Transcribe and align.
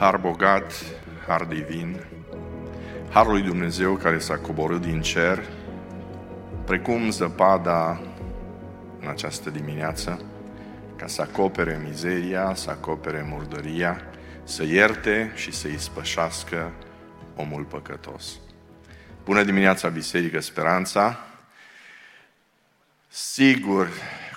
har 0.00 0.16
bogat, 0.16 0.72
har 1.26 1.44
divin, 1.44 2.04
harul 3.10 3.32
lui 3.32 3.42
Dumnezeu 3.42 3.96
care 3.96 4.18
s-a 4.18 4.36
coborât 4.36 4.80
din 4.80 5.02
cer, 5.02 5.44
precum 6.64 7.10
zăpada 7.10 8.00
în 9.00 9.08
această 9.08 9.50
dimineață, 9.50 10.20
ca 10.96 11.06
să 11.06 11.22
acopere 11.22 11.80
mizeria, 11.86 12.54
să 12.54 12.70
acopere 12.70 13.26
murdăria, 13.28 14.02
să 14.44 14.64
ierte 14.64 15.32
și 15.34 15.52
să 15.52 15.68
ispășească 15.68 16.72
omul 17.36 17.62
păcătos. 17.62 18.38
Bună 19.24 19.42
dimineața, 19.42 19.88
Biserică 19.88 20.40
Speranța! 20.40 21.18
Sigur, 23.08 23.88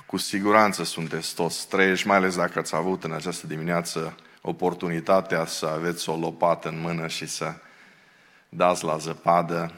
cu 0.05 0.17
siguranță 0.17 0.83
sunteți 0.83 1.35
toți 1.35 1.67
treji, 1.67 2.07
mai 2.07 2.17
ales 2.17 2.35
dacă 2.35 2.59
ați 2.59 2.75
avut 2.75 3.03
în 3.03 3.11
această 3.11 3.47
dimineață 3.47 4.15
oportunitatea 4.45 5.45
să 5.45 5.65
aveți 5.65 6.09
o 6.09 6.15
lopată 6.15 6.67
în 6.67 6.79
mână 6.79 7.07
și 7.07 7.25
să 7.25 7.53
dați 8.49 8.83
la 8.83 8.97
zăpadă. 8.97 9.73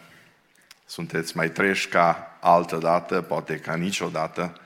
Sunteți 0.86 1.38
mai 1.38 1.50
treși 1.50 1.88
ca 1.88 2.38
altă 2.42 2.78
dată, 2.78 3.22
poate 3.22 3.60
ca 3.60 3.76
niciodată. 3.76 4.60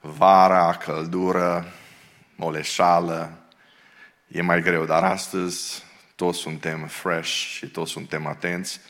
Vara, 0.00 0.76
căldură, 0.76 1.66
moleșală, 2.36 3.38
e 4.28 4.42
mai 4.42 4.62
greu, 4.62 4.84
dar 4.84 5.04
astăzi 5.04 5.84
toți 6.14 6.38
suntem 6.38 6.86
fresh 6.86 7.30
și 7.30 7.66
toți 7.66 7.90
suntem 7.90 8.26
atenți. 8.26 8.80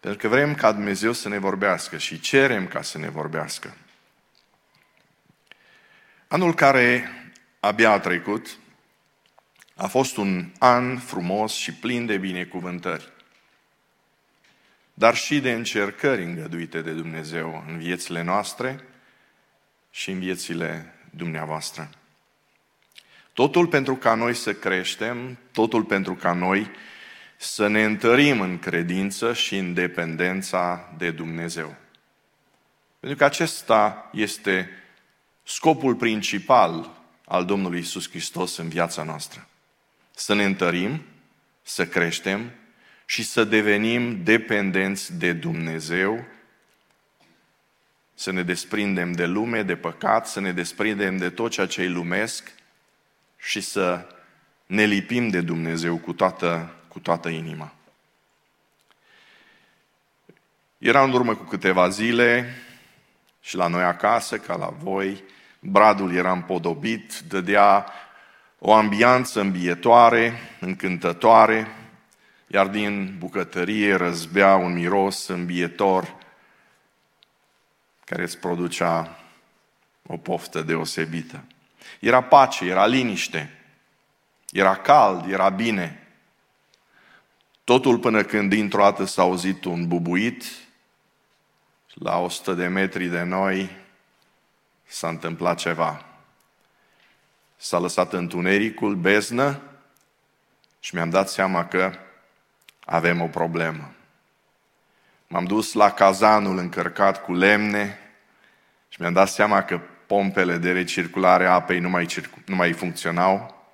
Pentru 0.00 0.20
că 0.20 0.28
vrem 0.28 0.54
ca 0.54 0.72
Dumnezeu 0.72 1.12
să 1.12 1.28
ne 1.28 1.38
vorbească 1.38 1.96
și 1.96 2.20
cerem 2.20 2.66
ca 2.66 2.82
să 2.82 2.98
ne 2.98 3.08
vorbească. 3.08 3.74
Anul 6.28 6.54
care 6.54 7.10
abia 7.60 7.90
a 7.90 7.98
trecut, 8.00 8.58
a 9.78 9.86
fost 9.86 10.16
un 10.16 10.50
an 10.58 10.98
frumos 10.98 11.52
și 11.52 11.72
plin 11.72 12.06
de 12.06 12.16
binecuvântări, 12.16 13.12
dar 14.94 15.14
și 15.14 15.40
de 15.40 15.52
încercări 15.52 16.24
îngăduite 16.24 16.80
de 16.80 16.92
Dumnezeu 16.92 17.64
în 17.68 17.78
viețile 17.78 18.22
noastre 18.22 18.80
și 19.90 20.10
în 20.10 20.18
viețile 20.18 20.94
dumneavoastră. 21.10 21.90
Totul 23.32 23.66
pentru 23.66 23.96
ca 23.96 24.14
noi 24.14 24.34
să 24.34 24.54
creștem, 24.54 25.38
totul 25.52 25.84
pentru 25.84 26.14
ca 26.14 26.32
noi 26.32 26.70
să 27.36 27.66
ne 27.66 27.84
întărim 27.84 28.40
în 28.40 28.58
credință 28.58 29.32
și 29.32 29.56
în 29.56 29.74
dependența 29.74 30.92
de 30.96 31.10
Dumnezeu. 31.10 31.74
Pentru 33.00 33.18
că 33.18 33.24
acesta 33.24 34.10
este 34.12 34.70
scopul 35.42 35.94
principal 35.94 36.90
al 37.24 37.44
Domnului 37.44 37.78
Isus 37.78 38.08
Hristos 38.08 38.56
în 38.56 38.68
viața 38.68 39.02
noastră 39.02 39.47
să 40.18 40.34
ne 40.34 40.44
întărim, 40.44 41.02
să 41.62 41.86
creștem 41.86 42.50
și 43.04 43.22
să 43.22 43.44
devenim 43.44 44.22
dependenți 44.22 45.18
de 45.18 45.32
Dumnezeu, 45.32 46.24
să 48.14 48.32
ne 48.32 48.42
desprindem 48.42 49.12
de 49.12 49.26
lume, 49.26 49.62
de 49.62 49.76
păcat, 49.76 50.26
să 50.26 50.40
ne 50.40 50.52
desprindem 50.52 51.16
de 51.16 51.30
tot 51.30 51.50
ceea 51.50 51.66
ce 51.66 51.80
îi 51.80 51.88
lumesc 51.88 52.52
și 53.36 53.60
să 53.60 54.06
ne 54.66 54.84
lipim 54.84 55.28
de 55.28 55.40
Dumnezeu 55.40 55.96
cu 55.96 56.12
toată, 56.12 56.74
cu 56.88 56.98
toată 56.98 57.28
inima. 57.28 57.74
Era 60.78 61.02
în 61.02 61.12
urmă 61.12 61.34
cu 61.34 61.44
câteva 61.44 61.88
zile 61.88 62.54
și 63.40 63.56
la 63.56 63.66
noi 63.66 63.82
acasă, 63.82 64.38
ca 64.38 64.56
la 64.56 64.68
voi, 64.68 65.24
bradul 65.60 66.14
era 66.14 66.32
împodobit, 66.32 67.18
dădea 67.18 67.92
o 68.58 68.72
ambianță 68.72 69.40
îmbietoare, 69.40 70.38
încântătoare, 70.60 71.66
iar 72.46 72.66
din 72.66 73.14
bucătărie 73.18 73.94
răzbea 73.94 74.56
un 74.56 74.72
miros 74.72 75.26
îmbietor 75.26 76.16
care 78.04 78.22
îți 78.22 78.38
producea 78.38 79.18
o 80.06 80.16
poftă 80.16 80.62
deosebită. 80.62 81.44
Era 82.00 82.22
pace, 82.22 82.64
era 82.64 82.86
liniște, 82.86 83.58
era 84.50 84.76
cald, 84.76 85.30
era 85.30 85.48
bine. 85.48 86.06
Totul 87.64 87.98
până 87.98 88.22
când 88.22 88.50
dintr-o 88.50 88.82
dată 88.82 89.04
s-a 89.04 89.22
auzit 89.22 89.64
un 89.64 89.88
bubuit, 89.88 90.44
la 91.94 92.18
100 92.18 92.54
de 92.54 92.66
metri 92.66 93.06
de 93.06 93.22
noi 93.22 93.76
s-a 94.84 95.08
întâmplat 95.08 95.58
ceva. 95.58 96.07
S-a 97.60 97.78
lăsat 97.78 98.12
întunericul, 98.12 98.94
beznă 98.94 99.60
și 100.80 100.94
mi-am 100.94 101.10
dat 101.10 101.28
seama 101.28 101.66
că 101.66 101.92
avem 102.84 103.20
o 103.20 103.26
problemă. 103.26 103.92
M-am 105.26 105.44
dus 105.44 105.72
la 105.72 105.90
cazanul 105.90 106.58
încărcat 106.58 107.24
cu 107.24 107.32
lemne 107.32 107.98
și 108.88 109.00
mi-am 109.00 109.12
dat 109.12 109.28
seama 109.28 109.62
că 109.62 109.80
pompele 110.06 110.56
de 110.56 110.72
recirculare 110.72 111.46
a 111.46 111.52
apei 111.52 111.78
nu 111.78 111.88
mai, 111.88 112.06
circu- 112.06 112.42
nu 112.46 112.54
mai 112.54 112.72
funcționau. 112.72 113.64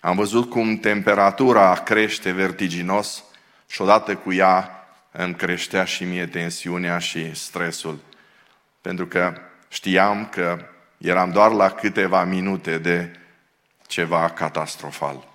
Am 0.00 0.16
văzut 0.16 0.50
cum 0.50 0.76
temperatura 0.76 1.74
crește 1.74 2.30
vertiginos 2.30 3.24
și 3.66 3.82
odată 3.82 4.16
cu 4.16 4.32
ea 4.32 4.86
îmi 5.10 5.34
creștea 5.34 5.84
și 5.84 6.04
mie 6.04 6.26
tensiunea 6.26 6.98
și 6.98 7.34
stresul. 7.34 7.98
Pentru 8.80 9.06
că 9.06 9.40
știam 9.68 10.26
că 10.26 10.66
eram 10.98 11.30
doar 11.30 11.50
la 11.50 11.70
câteva 11.70 12.24
minute 12.24 12.78
de 12.78 13.16
ceva 13.92 14.30
catastrofal. 14.30 15.28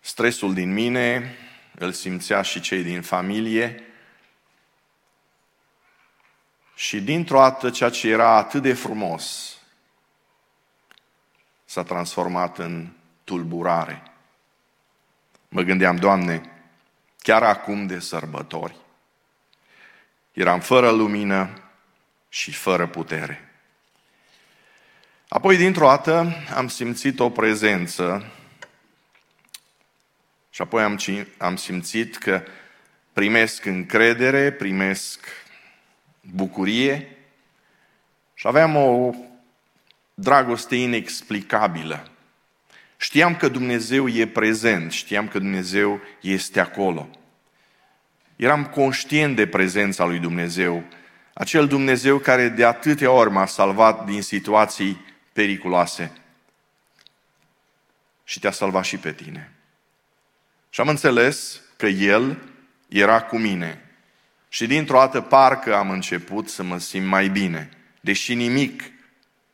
Stresul 0.00 0.54
din 0.54 0.72
mine 0.72 1.36
îl 1.74 1.92
simțea 1.92 2.42
și 2.42 2.60
cei 2.60 2.82
din 2.82 3.02
familie 3.02 3.82
și 6.74 7.00
dintr-o 7.00 7.38
dată 7.38 7.70
ceea 7.70 7.90
ce 7.90 8.08
era 8.08 8.28
atât 8.28 8.62
de 8.62 8.72
frumos 8.72 9.56
s-a 11.64 11.82
transformat 11.82 12.58
în 12.58 12.88
tulburare. 13.24 14.02
Mă 15.48 15.62
gândeam, 15.62 15.96
Doamne, 15.96 16.50
chiar 17.18 17.42
acum 17.42 17.86
de 17.86 17.98
sărbători, 17.98 18.76
eram 20.32 20.60
fără 20.60 20.90
lumină 20.90 21.62
și 22.28 22.52
fără 22.52 22.86
putere. 22.86 23.45
Apoi, 25.28 25.56
dintr-o 25.56 25.86
dată, 25.86 26.32
am 26.54 26.68
simțit 26.68 27.20
o 27.20 27.30
prezență 27.30 28.32
și 30.50 30.62
apoi 30.62 30.82
am, 30.82 30.98
am 31.38 31.56
simțit 31.56 32.16
că 32.16 32.42
primesc 33.12 33.64
încredere, 33.64 34.50
primesc 34.50 35.26
bucurie 36.20 37.16
și 38.34 38.46
aveam 38.46 38.76
o 38.76 39.10
dragoste 40.14 40.76
inexplicabilă. 40.76 42.10
Știam 42.96 43.36
că 43.36 43.48
Dumnezeu 43.48 44.08
e 44.08 44.26
prezent, 44.26 44.92
știam 44.92 45.28
că 45.28 45.38
Dumnezeu 45.38 46.00
este 46.20 46.60
acolo. 46.60 47.08
Eram 48.36 48.66
conștient 48.66 49.36
de 49.36 49.46
prezența 49.46 50.04
lui 50.04 50.18
Dumnezeu, 50.18 50.82
acel 51.32 51.66
Dumnezeu 51.66 52.18
care 52.18 52.48
de 52.48 52.64
atâtea 52.64 53.10
ori 53.10 53.30
m-a 53.30 53.46
salvat 53.46 54.04
din 54.04 54.22
situații 54.22 55.04
periculoase 55.36 56.12
și 58.24 58.40
te-a 58.40 58.50
salvat 58.50 58.84
și 58.84 58.96
pe 58.96 59.12
tine. 59.12 59.52
Și 60.70 60.80
am 60.80 60.88
înțeles 60.88 61.60
că 61.76 61.86
El 61.86 62.42
era 62.88 63.22
cu 63.22 63.38
mine. 63.38 63.90
Și 64.48 64.66
dintr-o 64.66 64.98
dată 64.98 65.20
parcă 65.20 65.74
am 65.74 65.90
început 65.90 66.48
să 66.48 66.62
mă 66.62 66.78
simt 66.78 67.06
mai 67.06 67.28
bine, 67.28 67.70
deși 68.00 68.34
nimic 68.34 68.82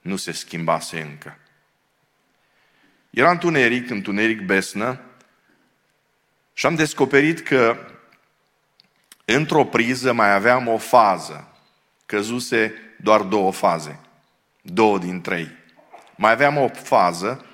nu 0.01 0.17
se 0.17 0.33
schimbase 0.33 1.01
încă. 1.01 1.39
Era 3.11 3.31
întuneric, 3.31 3.91
întuneric 3.91 4.41
besnă, 4.41 5.01
și 6.53 6.67
am 6.67 6.75
descoperit 6.75 7.41
că 7.41 7.77
într-o 9.25 9.65
priză 9.65 10.13
mai 10.13 10.35
aveam 10.35 10.69
o 10.69 10.79
fază. 10.79 11.57
Căzuse 12.07 12.75
doar 12.97 13.23
două 13.23 13.53
faze. 13.53 14.01
Două 14.61 14.99
din 14.99 15.21
trei. 15.21 15.61
Mai 16.23 16.31
aveam 16.31 16.57
o 16.57 16.69
fază 16.69 17.45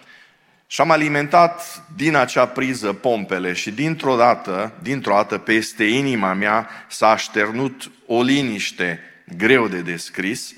Și 0.66 0.80
am 0.80 0.90
alimentat 0.90 1.84
din 1.96 2.14
acea 2.14 2.46
priză 2.46 2.92
pompele 2.92 3.52
și 3.52 3.70
dintr-o 3.70 4.16
dată, 4.16 4.72
dintr-o 4.82 5.14
dată 5.14 5.38
peste 5.38 5.84
inima 5.84 6.32
mea 6.32 6.68
s-a 6.88 7.08
așternut 7.08 7.90
o 8.06 8.22
liniște 8.22 9.00
greu 9.36 9.68
de 9.68 9.80
descris, 9.80 10.54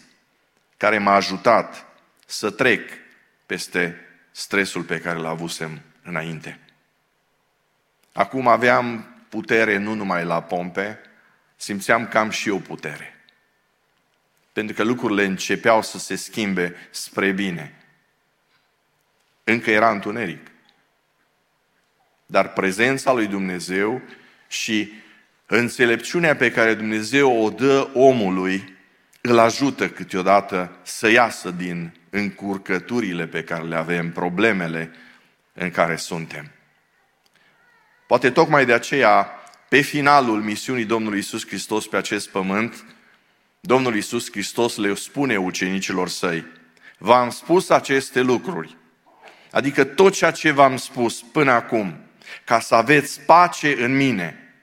care 0.77 0.99
m-a 0.99 1.15
ajutat 1.15 1.87
să 2.27 2.51
trec 2.51 2.91
peste 3.47 3.97
stresul 4.31 4.83
pe 4.83 5.01
care 5.01 5.19
l-avusem 5.19 5.81
înainte. 6.03 6.59
Acum 8.13 8.49
aveam 8.49 9.15
putere 9.29 9.77
nu 9.77 9.95
numai 9.95 10.25
la 10.25 10.43
pompe, 10.43 10.99
simțeam 11.57 12.09
că 12.09 12.19
am 12.19 12.31
și 12.31 12.49
eu 12.49 12.59
putere. 12.59 13.15
Pentru 14.53 14.75
că 14.75 14.83
lucrurile 14.83 15.25
începeau 15.25 15.83
să 15.83 15.99
se 15.99 16.17
schimbe 16.17 16.75
spre 16.91 17.31
bine. 17.31 17.75
Încă 19.45 19.71
era 19.71 19.91
întuneric. 19.91 20.47
Dar 22.27 22.53
prezența 22.53 23.13
lui 23.13 23.27
Dumnezeu 23.27 24.03
și 24.49 24.93
înțelepciunea 25.47 26.37
pe 26.37 26.51
care 26.51 26.75
Dumnezeu 26.75 27.43
o 27.43 27.51
dă 27.51 27.89
omului 27.95 28.79
îl 29.21 29.39
ajută 29.39 29.89
câteodată 29.89 30.79
să 30.83 31.09
iasă 31.09 31.51
din 31.51 31.93
încurcăturile 32.11 33.27
pe 33.27 33.45
care 33.45 33.63
le 33.63 33.77
avem, 33.77 34.13
problemele 34.13 34.91
în 35.53 35.71
care 35.71 35.97
suntem. 35.97 36.51
Poate 38.07 38.31
tocmai 38.31 38.67
de 38.67 38.73
aceea, 38.73 39.31
pe 39.69 39.81
finalul 39.81 40.43
misiunii 40.43 40.85
Domnului 40.85 41.19
Isus 41.19 41.47
Hristos 41.47 41.87
pe 41.87 41.97
acest 41.97 42.29
pământ, 42.29 42.85
Domnul 43.61 43.97
Isus 43.97 44.31
Hristos 44.31 44.77
le 44.77 44.95
spune 44.95 45.37
ucenicilor 45.37 46.09
săi, 46.09 46.47
v-am 46.99 47.31
spus 47.31 47.69
aceste 47.69 48.21
lucruri, 48.21 48.77
adică 49.51 49.85
tot 49.85 50.13
ceea 50.13 50.31
ce 50.31 50.51
v-am 50.51 50.77
spus 50.77 51.23
până 51.33 51.51
acum, 51.51 51.97
ca 52.45 52.61
să 52.61 52.75
aveți 52.75 53.21
pace 53.21 53.85
în 53.85 53.97
mine. 53.97 54.55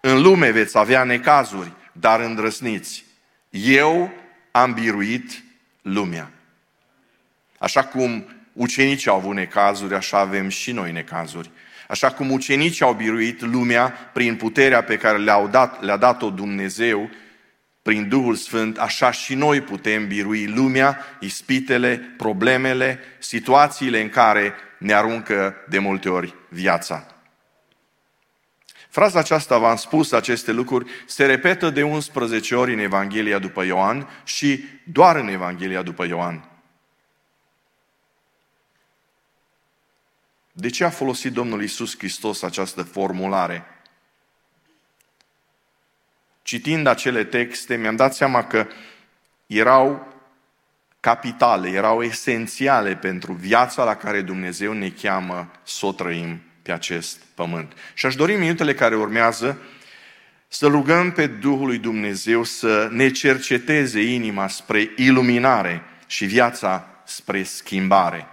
În 0.00 0.22
lume 0.22 0.50
veți 0.50 0.78
avea 0.78 1.04
necazuri, 1.04 1.72
dar 1.92 2.20
îndrăsniți. 2.20 3.04
Eu 3.50 4.12
am 4.50 4.72
biruit 4.72 5.44
lumea. 5.82 6.30
Așa 7.58 7.84
cum 7.84 8.26
ucenicii 8.52 9.10
au 9.10 9.16
avut 9.16 9.34
necazuri, 9.34 9.94
așa 9.94 10.18
avem 10.18 10.48
și 10.48 10.72
noi 10.72 10.92
necazuri. 10.92 11.50
Așa 11.88 12.10
cum 12.10 12.30
ucenicii 12.30 12.84
au 12.84 12.92
biruit 12.92 13.40
lumea 13.40 14.10
prin 14.12 14.36
puterea 14.36 14.82
pe 14.82 14.96
care 14.96 15.18
le-a 15.18 15.46
dat, 15.46 15.82
le 15.82 15.96
dat-o 15.96 16.30
Dumnezeu, 16.30 17.10
prin 17.86 18.08
Duhul 18.08 18.34
Sfânt, 18.34 18.78
așa 18.78 19.10
și 19.10 19.34
noi 19.34 19.60
putem 19.60 20.06
birui 20.06 20.46
lumea, 20.46 20.98
ispitele, 21.20 21.98
problemele, 22.16 22.98
situațiile 23.18 24.00
în 24.00 24.08
care 24.08 24.54
ne 24.78 24.92
aruncă 24.92 25.54
de 25.68 25.78
multe 25.78 26.08
ori 26.08 26.34
viața. 26.48 27.06
Fraza 28.88 29.18
aceasta, 29.18 29.58
v-am 29.58 29.76
spus 29.76 30.12
aceste 30.12 30.52
lucruri, 30.52 30.90
se 31.06 31.26
repetă 31.26 31.70
de 31.70 31.82
11 31.82 32.54
ori 32.54 32.72
în 32.72 32.78
Evanghelia 32.78 33.38
după 33.38 33.64
Ioan 33.64 34.08
și 34.24 34.64
doar 34.84 35.16
în 35.16 35.28
Evanghelia 35.28 35.82
după 35.82 36.06
Ioan. 36.06 36.50
De 40.52 40.68
ce 40.68 40.84
a 40.84 40.90
folosit 40.90 41.32
Domnul 41.32 41.62
Isus 41.62 41.96
Hristos 41.98 42.42
această 42.42 42.82
formulare? 42.82 43.75
Citind 46.46 46.86
acele 46.86 47.24
texte, 47.24 47.76
mi-am 47.76 47.96
dat 47.96 48.14
seama 48.14 48.44
că 48.44 48.66
erau 49.46 50.14
capitale, 51.00 51.68
erau 51.68 52.02
esențiale 52.02 52.94
pentru 52.94 53.32
viața 53.32 53.84
la 53.84 53.94
care 53.94 54.20
Dumnezeu 54.20 54.72
ne 54.72 54.88
cheamă 54.88 55.50
să 55.62 55.86
o 55.86 55.92
trăim 55.92 56.40
pe 56.62 56.72
acest 56.72 57.20
pământ. 57.34 57.72
Și 57.94 58.06
aș 58.06 58.14
dori 58.14 58.34
în 58.34 58.40
minutele 58.40 58.74
care 58.74 58.96
urmează 58.96 59.58
să 60.48 60.66
rugăm 60.66 61.12
pe 61.12 61.26
Duhul 61.26 61.66
lui 61.66 61.78
Dumnezeu 61.78 62.44
să 62.44 62.88
ne 62.90 63.10
cerceteze 63.10 64.00
inima 64.00 64.48
spre 64.48 64.90
iluminare 64.96 65.82
și 66.06 66.24
viața 66.24 66.88
spre 67.04 67.42
schimbare. 67.42 68.26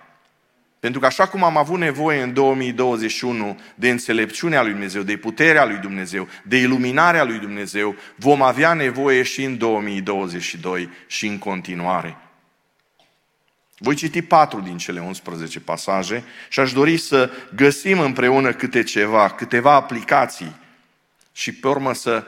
Pentru 0.84 1.02
că 1.02 1.08
așa 1.08 1.28
cum 1.28 1.44
am 1.44 1.58
avut 1.58 1.80
nevoie 1.80 2.22
în 2.22 2.34
2021 2.34 3.60
de 3.76 3.90
înțelepciunea 3.90 4.62
lui 4.62 4.72
Dumnezeu, 4.72 5.02
de 5.02 5.18
puterea 5.18 5.66
lui 5.66 5.78
Dumnezeu, 5.78 6.28
de 6.44 6.58
iluminarea 6.58 7.24
lui 7.24 7.40
Dumnezeu, 7.40 7.96
vom 8.16 8.42
avea 8.42 8.74
nevoie 8.74 9.24
și 9.24 9.44
în 9.44 9.58
2022 9.58 10.90
și 11.08 11.28
în 11.28 11.38
continuare. 11.38 12.18
Voi 13.78 13.96
citi 13.96 14.22
patru 14.22 14.60
din 14.60 14.78
cele 14.78 15.02
11 15.02 15.60
pasaje 15.60 16.24
și 16.50 16.60
aș 16.60 16.74
dori 16.74 16.98
să 16.98 17.32
găsim 17.56 18.00
împreună 18.00 18.54
câte 18.54 18.84
ceva, 18.84 19.30
câteva 19.30 19.74
aplicații 19.74 20.56
și 21.32 21.52
pe 21.52 21.68
urmă 21.68 21.94
să, 21.94 22.24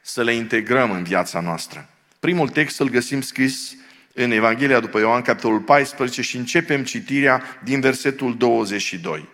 să 0.00 0.22
le 0.22 0.34
integrăm 0.34 0.90
în 0.90 1.02
viața 1.02 1.40
noastră. 1.40 1.88
Primul 2.20 2.48
text 2.48 2.80
îl 2.80 2.88
găsim 2.88 3.20
scris 3.20 3.76
în 4.14 4.30
Evanghelia 4.30 4.80
după 4.80 4.98
Ioan, 4.98 5.22
capitolul 5.22 5.60
14 5.60 6.22
și 6.22 6.36
începem 6.36 6.84
citirea 6.84 7.42
din 7.64 7.80
versetul 7.80 8.36
22. 8.36 9.28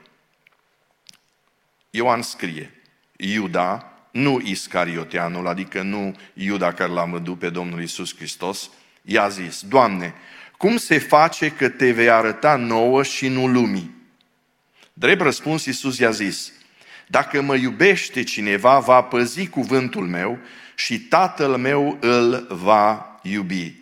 Ioan 1.91 2.23
scrie, 2.23 2.73
Iuda, 3.17 3.93
nu 4.11 4.41
Iscarioteanul, 4.45 5.47
adică 5.47 5.83
nu 5.83 6.17
Iuda 6.33 6.73
care 6.73 6.93
l-a 6.93 7.05
mădut 7.05 7.39
pe 7.39 7.51
Domnul 7.51 7.83
Isus 7.83 8.17
Hristos, 8.17 8.71
i-a 9.03 9.29
zis, 9.29 9.63
Doamne, 9.69 10.15
cum 10.57 10.77
se 10.77 10.99
face 10.99 11.51
că 11.51 11.69
te 11.69 11.91
vei 11.91 12.11
arăta 12.11 12.57
nouă 12.57 13.03
și 13.03 13.29
nu 13.29 13.47
lumii? 13.47 13.97
Drept 14.93 15.21
răspuns, 15.21 15.65
Iisus 15.65 15.99
i-a 15.99 16.11
zis, 16.11 16.53
dacă 17.07 17.43
mă 17.43 17.55
iubește 17.55 18.23
cineva, 18.23 18.79
va 18.79 19.03
păzi 19.03 19.47
cuvântul 19.47 20.07
meu 20.07 20.39
și 20.75 21.01
tatăl 21.01 21.57
meu 21.57 21.99
îl 22.01 22.47
va 22.51 23.19
iubi. 23.23 23.75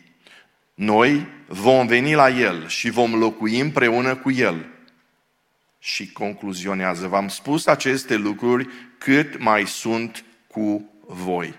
Noi 0.77 1.27
vom 1.47 1.87
veni 1.87 2.15
la 2.15 2.29
el 2.29 2.69
și 2.69 2.91
vom 2.91 3.15
locui 3.15 3.61
împreună 3.61 4.17
cu 4.17 4.31
el. 4.31 4.67
Și 5.79 6.13
concluzionează, 6.13 7.07
v-am 7.07 7.29
spus 7.29 7.67
aceste 7.67 8.17
lucruri 8.17 8.69
cât 8.99 9.39
mai 9.39 9.67
sunt 9.67 10.25
cu 10.47 10.91
voi. 11.07 11.55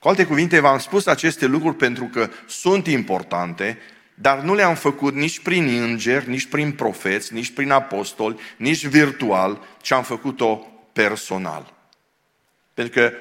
Cu 0.00 0.08
alte 0.08 0.26
cuvinte, 0.26 0.60
v-am 0.60 0.78
spus 0.78 1.06
aceste 1.06 1.46
lucruri 1.46 1.76
pentru 1.76 2.04
că 2.04 2.30
sunt 2.46 2.86
importante, 2.86 3.78
dar 4.14 4.40
nu 4.40 4.54
le-am 4.54 4.74
făcut 4.74 5.14
nici 5.14 5.40
prin 5.40 5.82
îngeri, 5.82 6.28
nici 6.28 6.46
prin 6.46 6.72
profeți, 6.72 7.34
nici 7.34 7.50
prin 7.50 7.70
apostoli, 7.70 8.38
nici 8.56 8.86
virtual, 8.86 9.64
ci 9.80 9.92
am 9.92 10.02
făcut-o 10.02 10.66
personal. 10.92 11.74
Pentru 12.74 13.00
că 13.00 13.12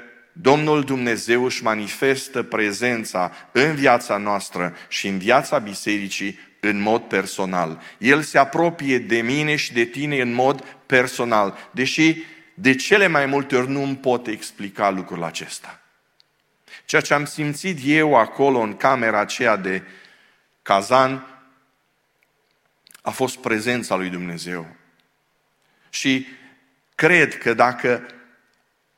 Domnul 0.42 0.84
Dumnezeu 0.84 1.44
își 1.44 1.63
manifestă 1.63 2.44
prezența 2.44 3.32
în 3.51 3.75
viața 3.75 4.18
noastră 4.18 4.75
și 4.88 5.08
în 5.08 5.18
viața 5.18 5.60
bisericii 5.60 6.39
în 6.60 6.80
mod 6.80 7.01
personal. 7.01 7.82
El 7.98 8.22
se 8.22 8.38
apropie 8.38 9.00
de 9.00 9.22
mine 9.22 9.56
și 9.56 9.74
de 9.74 9.86
tine 9.86 10.22
în 10.22 10.34
mod 10.34 10.77
personal, 10.86 11.58
deși 11.72 12.15
de 12.54 12.75
cele 12.75 13.08
mai 13.08 13.25
multe 13.25 13.56
ori 13.56 13.70
nu 13.70 13.84
îmi 13.84 13.96
pot 13.96 14.27
explica 14.27 14.89
lucrul 14.89 15.24
acesta. 15.24 15.82
Ceea 16.86 17.01
ce 17.01 17.13
am 17.13 17.25
simțit 17.25 17.80
eu 17.84 18.15
acolo 18.15 18.60
în 18.60 18.77
camera 18.77 19.20
aceea 19.20 19.56
de 19.56 19.84
cazan 20.62 21.27
a 23.01 23.10
fost 23.10 23.38
prezența 23.38 23.96
lui 23.96 24.10
Dumnezeu. 24.10 24.68
Și 25.89 26.27
cred 26.96 27.38
că 27.38 27.54
dacă 27.54 28.06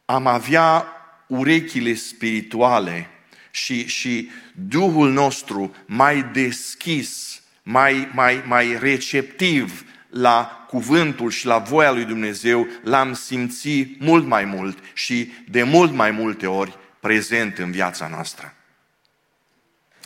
am 0.05 0.27
avea 0.27 0.96
urechile 1.27 1.93
spirituale 1.93 3.09
și, 3.51 3.87
și 3.87 4.29
Duhul 4.53 5.11
nostru 5.11 5.75
mai 5.85 6.23
deschis, 6.23 7.41
mai, 7.63 8.09
mai, 8.13 8.43
mai 8.45 8.79
receptiv 8.79 9.85
la 10.09 10.65
cuvântul 10.67 11.29
și 11.29 11.45
la 11.45 11.57
voia 11.57 11.91
lui 11.91 12.05
Dumnezeu, 12.05 12.67
l-am 12.83 13.13
simțit 13.13 13.99
mult 13.99 14.25
mai 14.25 14.45
mult 14.45 14.77
și 14.93 15.31
de 15.49 15.63
mult 15.63 15.91
mai 15.91 16.11
multe 16.11 16.47
ori 16.47 16.77
prezent 16.99 17.57
în 17.57 17.71
viața 17.71 18.07
noastră. 18.07 18.53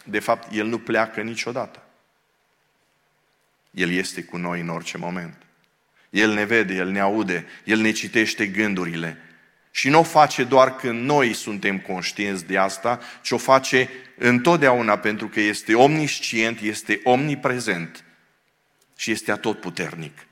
De 0.04 0.20
fapt, 0.20 0.54
El 0.54 0.66
nu 0.66 0.78
pleacă 0.78 1.22
niciodată. 1.22 1.84
El 3.72 3.92
este 3.92 4.24
cu 4.24 4.38
noi 4.38 4.60
în 4.60 4.70
orice 4.70 4.98
moment. 4.98 5.36
El 6.10 6.34
ne 6.34 6.44
vede, 6.44 6.74
El 6.74 6.90
ne 6.90 7.00
aude, 7.00 7.46
El 7.64 7.80
ne 7.80 7.92
citește 7.92 8.48
gândurile. 8.48 9.18
Și 9.72 9.90
nu 9.90 10.00
o 10.00 10.04
face 10.04 10.44
doar 10.44 10.76
când 10.76 11.04
noi 11.06 11.34
suntem 11.34 11.80
conștienți 11.80 12.46
de 12.46 12.58
asta, 12.58 13.00
ci 13.22 13.32
o 13.32 13.38
face 13.38 13.90
întotdeauna 14.18 14.98
pentru 14.98 15.28
că 15.28 15.40
este 15.40 15.76
omniscient, 15.76 16.60
este 16.60 17.00
omniprezent 17.04 18.04
și 18.96 19.12
este 19.12 19.32
atotputernic. 19.32 20.26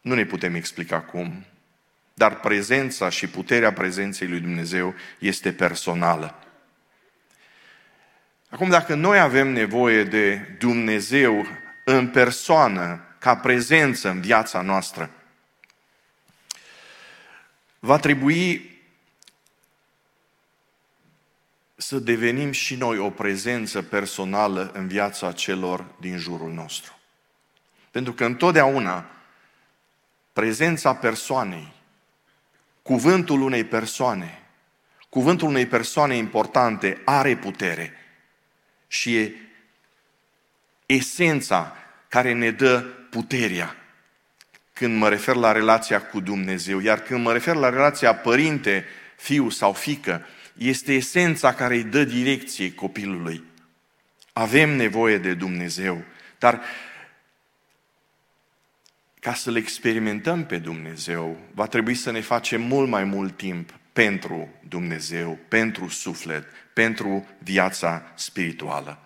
Nu 0.00 0.14
ne 0.14 0.24
putem 0.24 0.54
explica 0.54 1.00
cum, 1.00 1.44
dar 2.14 2.40
prezența 2.40 3.08
și 3.08 3.26
puterea 3.26 3.72
prezenței 3.72 4.28
lui 4.28 4.40
Dumnezeu 4.40 4.94
este 5.18 5.52
personală. 5.52 6.40
Acum, 8.48 8.68
dacă 8.68 8.94
noi 8.94 9.18
avem 9.18 9.48
nevoie 9.48 10.04
de 10.04 10.36
Dumnezeu 10.58 11.46
în 11.84 12.08
persoană, 12.08 13.05
ca 13.26 13.36
prezență 13.36 14.08
în 14.08 14.20
viața 14.20 14.60
noastră, 14.60 15.10
va 17.78 17.98
trebui 17.98 18.70
să 21.76 21.98
devenim 21.98 22.50
și 22.50 22.74
noi 22.74 22.98
o 22.98 23.10
prezență 23.10 23.82
personală 23.82 24.70
în 24.74 24.86
viața 24.86 25.32
celor 25.32 25.84
din 26.00 26.18
jurul 26.18 26.52
nostru. 26.52 26.98
Pentru 27.90 28.12
că 28.12 28.24
întotdeauna 28.24 29.10
prezența 30.32 30.94
persoanei, 30.94 31.72
cuvântul 32.82 33.40
unei 33.40 33.64
persoane, 33.64 34.42
cuvântul 35.08 35.48
unei 35.48 35.66
persoane 35.66 36.16
importante 36.16 37.02
are 37.04 37.36
putere 37.36 37.92
și 38.86 39.16
e 39.16 39.34
esența 40.86 41.76
care 42.08 42.32
ne 42.32 42.50
dă 42.50 42.95
puterea 43.16 43.76
când 44.72 44.96
mă 44.96 45.08
refer 45.08 45.34
la 45.34 45.52
relația 45.52 46.02
cu 46.02 46.20
Dumnezeu. 46.20 46.80
Iar 46.80 47.00
când 47.00 47.24
mă 47.24 47.32
refer 47.32 47.54
la 47.54 47.68
relația 47.68 48.14
părinte, 48.14 48.84
fiu 49.16 49.48
sau 49.48 49.72
fică, 49.72 50.26
este 50.56 50.92
esența 50.92 51.54
care 51.54 51.74
îi 51.74 51.84
dă 51.84 52.04
direcție 52.04 52.74
copilului. 52.74 53.44
Avem 54.32 54.70
nevoie 54.70 55.18
de 55.18 55.34
Dumnezeu, 55.34 56.04
dar 56.38 56.60
ca 59.20 59.34
să-L 59.34 59.56
experimentăm 59.56 60.44
pe 60.44 60.58
Dumnezeu, 60.58 61.38
va 61.54 61.66
trebui 61.66 61.94
să 61.94 62.10
ne 62.10 62.20
facem 62.20 62.62
mult 62.62 62.88
mai 62.88 63.04
mult 63.04 63.36
timp 63.36 63.70
pentru 63.92 64.48
Dumnezeu, 64.68 65.38
pentru 65.48 65.88
suflet, 65.88 66.44
pentru 66.72 67.28
viața 67.38 68.12
spirituală. 68.14 68.98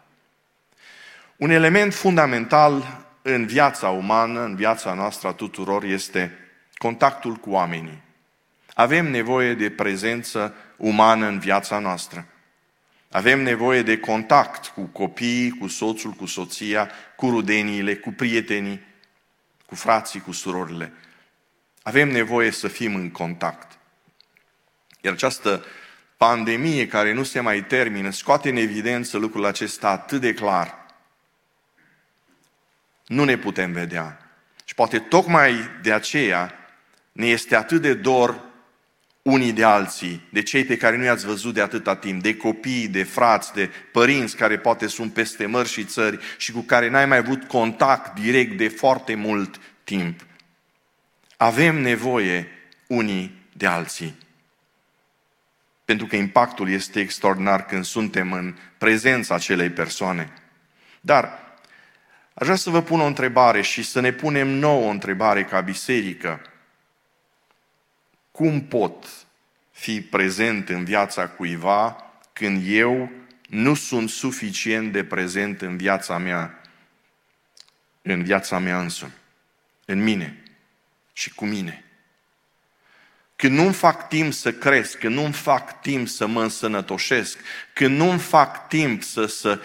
Un 1.37 1.51
element 1.51 1.95
fundamental 1.95 3.09
în 3.23 3.47
viața 3.47 3.89
umană, 3.89 4.45
în 4.45 4.55
viața 4.55 4.95
noastră 4.95 5.29
a 5.29 5.33
tuturor, 5.33 5.85
este 5.85 6.39
contactul 6.75 7.35
cu 7.35 7.51
oamenii. 7.51 8.03
Avem 8.75 9.11
nevoie 9.11 9.55
de 9.55 9.71
prezență 9.71 10.55
umană 10.77 11.27
în 11.27 11.39
viața 11.39 11.79
noastră. 11.79 12.27
Avem 13.11 13.43
nevoie 13.43 13.83
de 13.83 13.99
contact 13.99 14.67
cu 14.67 14.83
copiii, 14.83 15.51
cu 15.51 15.67
soțul, 15.67 16.11
cu 16.11 16.27
soția, 16.27 16.91
cu 17.17 17.31
rudeniile, 17.31 17.97
cu 17.97 18.11
prietenii, 18.11 18.81
cu 19.67 19.75
frații, 19.75 20.21
cu 20.21 20.33
surorile. 20.33 20.93
Avem 21.83 22.09
nevoie 22.09 22.51
să 22.51 22.69
fim 22.69 22.95
în 22.95 23.11
contact. 23.11 23.79
Iar 25.01 25.13
această 25.13 25.65
pandemie 26.17 26.87
care 26.87 27.13
nu 27.13 27.23
se 27.23 27.41
mai 27.41 27.65
termină 27.65 28.11
scoate 28.11 28.49
în 28.49 28.57
evidență 28.57 29.19
lucrul 29.19 29.45
acesta 29.45 29.89
atât 29.89 30.21
de 30.21 30.35
clar. 30.35 30.80
Nu 33.11 33.25
ne 33.25 33.37
putem 33.37 33.73
vedea. 33.73 34.19
Și 34.65 34.75
poate 34.75 34.99
tocmai 34.99 35.55
de 35.83 35.93
aceea 35.93 36.55
ne 37.13 37.27
este 37.27 37.57
atât 37.57 37.83
de 37.83 37.95
dor 37.95 38.41
unii 39.23 39.53
de 39.53 39.65
alții, 39.65 40.29
de 40.33 40.43
cei 40.43 40.65
pe 40.65 40.77
care 40.77 40.97
nu 40.97 41.05
i-ați 41.05 41.27
văzut 41.27 41.55
de 41.55 41.61
atâta 41.61 41.97
timp, 41.97 42.23
de 42.23 42.37
copii, 42.37 42.89
de 42.89 43.03
frați, 43.03 43.53
de 43.53 43.71
părinți 43.93 44.37
care 44.37 44.59
poate 44.59 44.87
sunt 44.87 45.13
peste 45.13 45.47
mări 45.47 45.69
și 45.69 45.85
țări 45.85 46.19
și 46.37 46.53
cu 46.53 46.61
care 46.61 46.89
n-ai 46.89 47.07
mai 47.07 47.19
avut 47.19 47.45
contact 47.45 48.21
direct 48.21 48.57
de 48.57 48.69
foarte 48.69 49.15
mult 49.15 49.61
timp. 49.85 50.27
Avem 51.37 51.81
nevoie 51.81 52.49
unii 52.87 53.43
de 53.53 53.67
alții. 53.67 54.19
Pentru 55.85 56.07
că 56.07 56.17
impactul 56.17 56.71
este 56.71 57.01
extraordinar 57.01 57.67
când 57.67 57.85
suntem 57.85 58.33
în 58.33 58.55
prezența 58.79 59.35
acelei 59.35 59.71
persoane. 59.71 60.33
Dar 61.01 61.50
aș 62.41 62.47
vrea 62.47 62.57
să 62.57 62.71
vă 62.71 62.83
pun 62.83 63.01
o 63.01 63.05
întrebare 63.05 63.61
și 63.61 63.83
să 63.83 64.01
ne 64.01 64.13
punem 64.13 64.49
nouă 64.49 64.87
o 64.87 64.89
întrebare 64.91 65.45
ca 65.45 65.61
biserică. 65.61 66.41
Cum 68.31 68.61
pot 68.61 69.07
fi 69.71 70.01
prezent 70.01 70.69
în 70.69 70.85
viața 70.85 71.29
cuiva 71.29 72.05
când 72.33 72.63
eu 72.67 73.11
nu 73.49 73.75
sunt 73.75 74.09
suficient 74.09 74.93
de 74.93 75.05
prezent 75.05 75.61
în 75.61 75.77
viața 75.77 76.19
mea, 76.19 76.61
în 78.03 78.23
viața 78.23 78.59
mea 78.59 78.81
însumi, 78.81 79.15
în 79.85 80.03
mine 80.03 80.43
și 81.13 81.35
cu 81.35 81.45
mine? 81.45 81.85
Când 83.37 83.57
nu-mi 83.57 83.73
fac 83.73 84.09
timp 84.09 84.33
să 84.33 84.53
cresc, 84.53 84.99
când 84.99 85.15
nu-mi 85.15 85.33
fac 85.33 85.81
timp 85.81 86.09
să 86.09 86.27
mă 86.27 86.43
însănătoșesc, 86.43 87.39
când 87.73 87.97
nu-mi 87.97 88.19
fac 88.19 88.69
timp 88.69 89.03
să, 89.03 89.27
să 89.27 89.61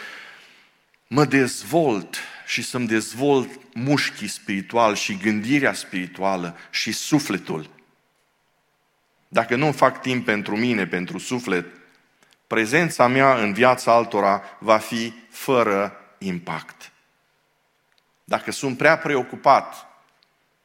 mă 1.08 1.26
dezvolt 1.26 2.18
și 2.46 2.62
să-mi 2.62 2.88
dezvolt 2.88 3.50
mușchii 3.74 4.28
spiritual 4.28 4.96
și 4.96 5.18
gândirea 5.18 5.74
spirituală 5.74 6.58
și 6.70 6.92
sufletul, 6.92 7.70
dacă 9.28 9.56
nu 9.56 9.72
fac 9.72 10.02
timp 10.02 10.26
pentru 10.26 10.58
mine, 10.58 10.88
pentru 10.88 11.18
suflet, 11.18 11.66
prezența 12.48 13.08
mea 13.08 13.36
în 13.36 13.54
viața 13.54 13.94
altora 13.94 14.44
va 14.60 14.78
fi 14.78 15.14
fără 15.30 16.00
impact. 16.18 16.92
Dacă 18.24 18.52
sunt 18.52 18.78
prea 18.78 18.98
preocupat 18.98 19.88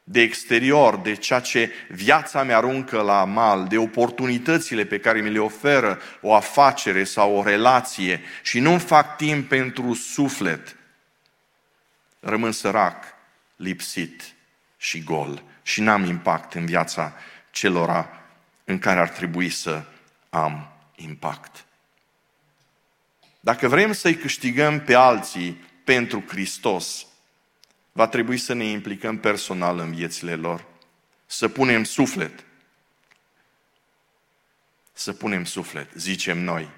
de 0.05 0.21
exterior, 0.21 0.97
de 0.97 1.15
ceea 1.15 1.41
ce 1.41 1.73
viața 1.89 2.43
mea 2.43 2.57
aruncă 2.57 3.01
la 3.01 3.25
mal, 3.25 3.67
de 3.67 3.79
oportunitățile 3.79 4.85
pe 4.85 4.99
care 4.99 5.21
mi 5.21 5.31
le 5.31 5.39
oferă 5.39 5.99
o 6.21 6.35
afacere 6.35 7.05
sau 7.05 7.37
o 7.37 7.43
relație 7.43 8.21
și 8.43 8.59
nu 8.59 8.79
fac 8.79 9.17
timp 9.17 9.49
pentru 9.49 9.95
suflet, 9.95 10.77
rămân 12.21 12.53
sărac, 12.53 13.05
lipsit 13.57 14.35
și 14.77 15.03
gol 15.03 15.43
și 15.63 15.81
n-am 15.81 16.05
impact 16.05 16.55
în 16.55 16.67
viața 16.67 17.15
celora 17.51 18.21
în 18.65 18.79
care 18.79 19.01
ar 19.01 19.09
trebui 19.09 19.51
să 19.51 19.85
am 20.31 20.73
impact. 20.95 21.65
Dacă 23.41 23.69
vrem 23.69 23.93
să-i 23.93 24.17
câștigăm 24.17 24.81
pe 24.81 24.95
alții 24.95 25.53
pentru 25.85 26.25
Hristos, 26.29 27.07
va 27.93 28.07
trebui 28.07 28.39
să 28.39 28.53
ne 28.53 28.65
implicăm 28.65 29.19
personal 29.19 29.79
în 29.79 29.95
viețile 29.95 30.35
lor, 30.35 30.65
să 31.27 31.49
punem 31.49 31.85
suflet. 31.85 32.45
Să 34.93 35.13
punem 35.13 35.45
suflet, 35.45 35.91
zicem 35.95 36.39
noi. 36.39 36.71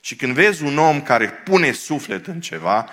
Și 0.00 0.16
când 0.16 0.34
vezi 0.34 0.62
un 0.62 0.78
om 0.78 1.02
care 1.02 1.30
pune 1.30 1.72
suflet 1.72 2.26
în 2.26 2.40
ceva, 2.40 2.90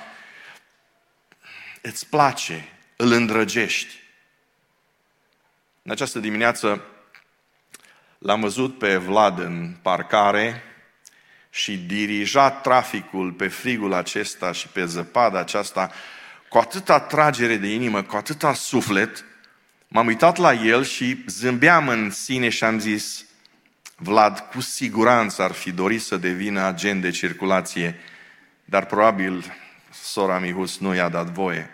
îți 1.81 2.07
place, 2.07 2.67
îl 2.95 3.11
îndrăgești. 3.11 3.99
În 5.81 5.91
această 5.91 6.19
dimineață 6.19 6.85
L-am 8.21 8.41
văzut 8.41 8.77
pe 8.77 8.95
Vlad 8.95 9.39
în 9.39 9.75
parcare 9.81 10.63
și 11.49 11.77
dirija 11.77 12.51
traficul 12.51 13.31
pe 13.31 13.47
frigul 13.47 13.93
acesta 13.93 14.51
și 14.51 14.67
pe 14.67 14.85
zăpada 14.85 15.39
aceasta 15.39 15.91
cu 16.49 16.57
atâta 16.57 16.99
tragere 16.99 17.55
de 17.55 17.67
inimă, 17.67 18.03
cu 18.03 18.15
atâta 18.15 18.53
suflet, 18.53 19.25
m-am 19.87 20.07
uitat 20.07 20.37
la 20.37 20.53
el 20.53 20.83
și 20.83 21.23
zâmbeam 21.27 21.87
în 21.87 22.09
sine 22.11 22.49
și 22.49 22.63
am 22.63 22.79
zis, 22.79 23.25
Vlad, 23.95 24.39
cu 24.39 24.61
siguranță 24.61 25.41
ar 25.41 25.51
fi 25.51 25.71
dorit 25.71 26.01
să 26.01 26.17
devină 26.17 26.61
agent 26.61 27.01
de 27.01 27.09
circulație, 27.09 27.99
dar 28.65 28.85
probabil 28.85 29.55
sora 29.91 30.39
Mihus 30.39 30.77
nu 30.77 30.95
i-a 30.95 31.09
dat 31.09 31.27
voie. 31.27 31.69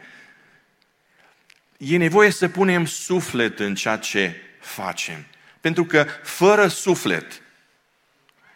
E 1.77 1.97
nevoie 1.97 2.29
să 2.29 2.49
punem 2.49 2.85
suflet 2.85 3.59
în 3.59 3.75
ceea 3.75 3.97
ce 3.97 4.41
facem. 4.59 5.25
Pentru 5.61 5.85
că 5.85 6.03
fără 6.23 6.67
suflet 6.67 7.41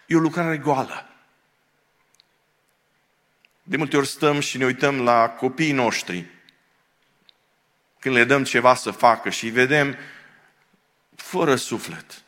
e 0.06 0.16
o 0.16 0.20
lucrare 0.20 0.58
goală. 0.58 1.10
De 3.64 3.78
multe 3.78 3.98
ori 3.98 4.08
stăm 4.08 4.40
și 4.40 4.58
ne 4.58 4.66
uităm 4.66 5.02
la 5.02 5.30
copiii 5.30 5.72
noștri 5.72 6.26
când 8.00 8.16
le 8.16 8.24
dăm 8.24 8.44
ceva 8.44 8.76
să 8.76 8.92
facă 8.92 9.30
și 9.30 9.46
îi 9.46 9.52
vedem 9.52 9.98
fără 11.16 11.56
suflet. 11.56 12.24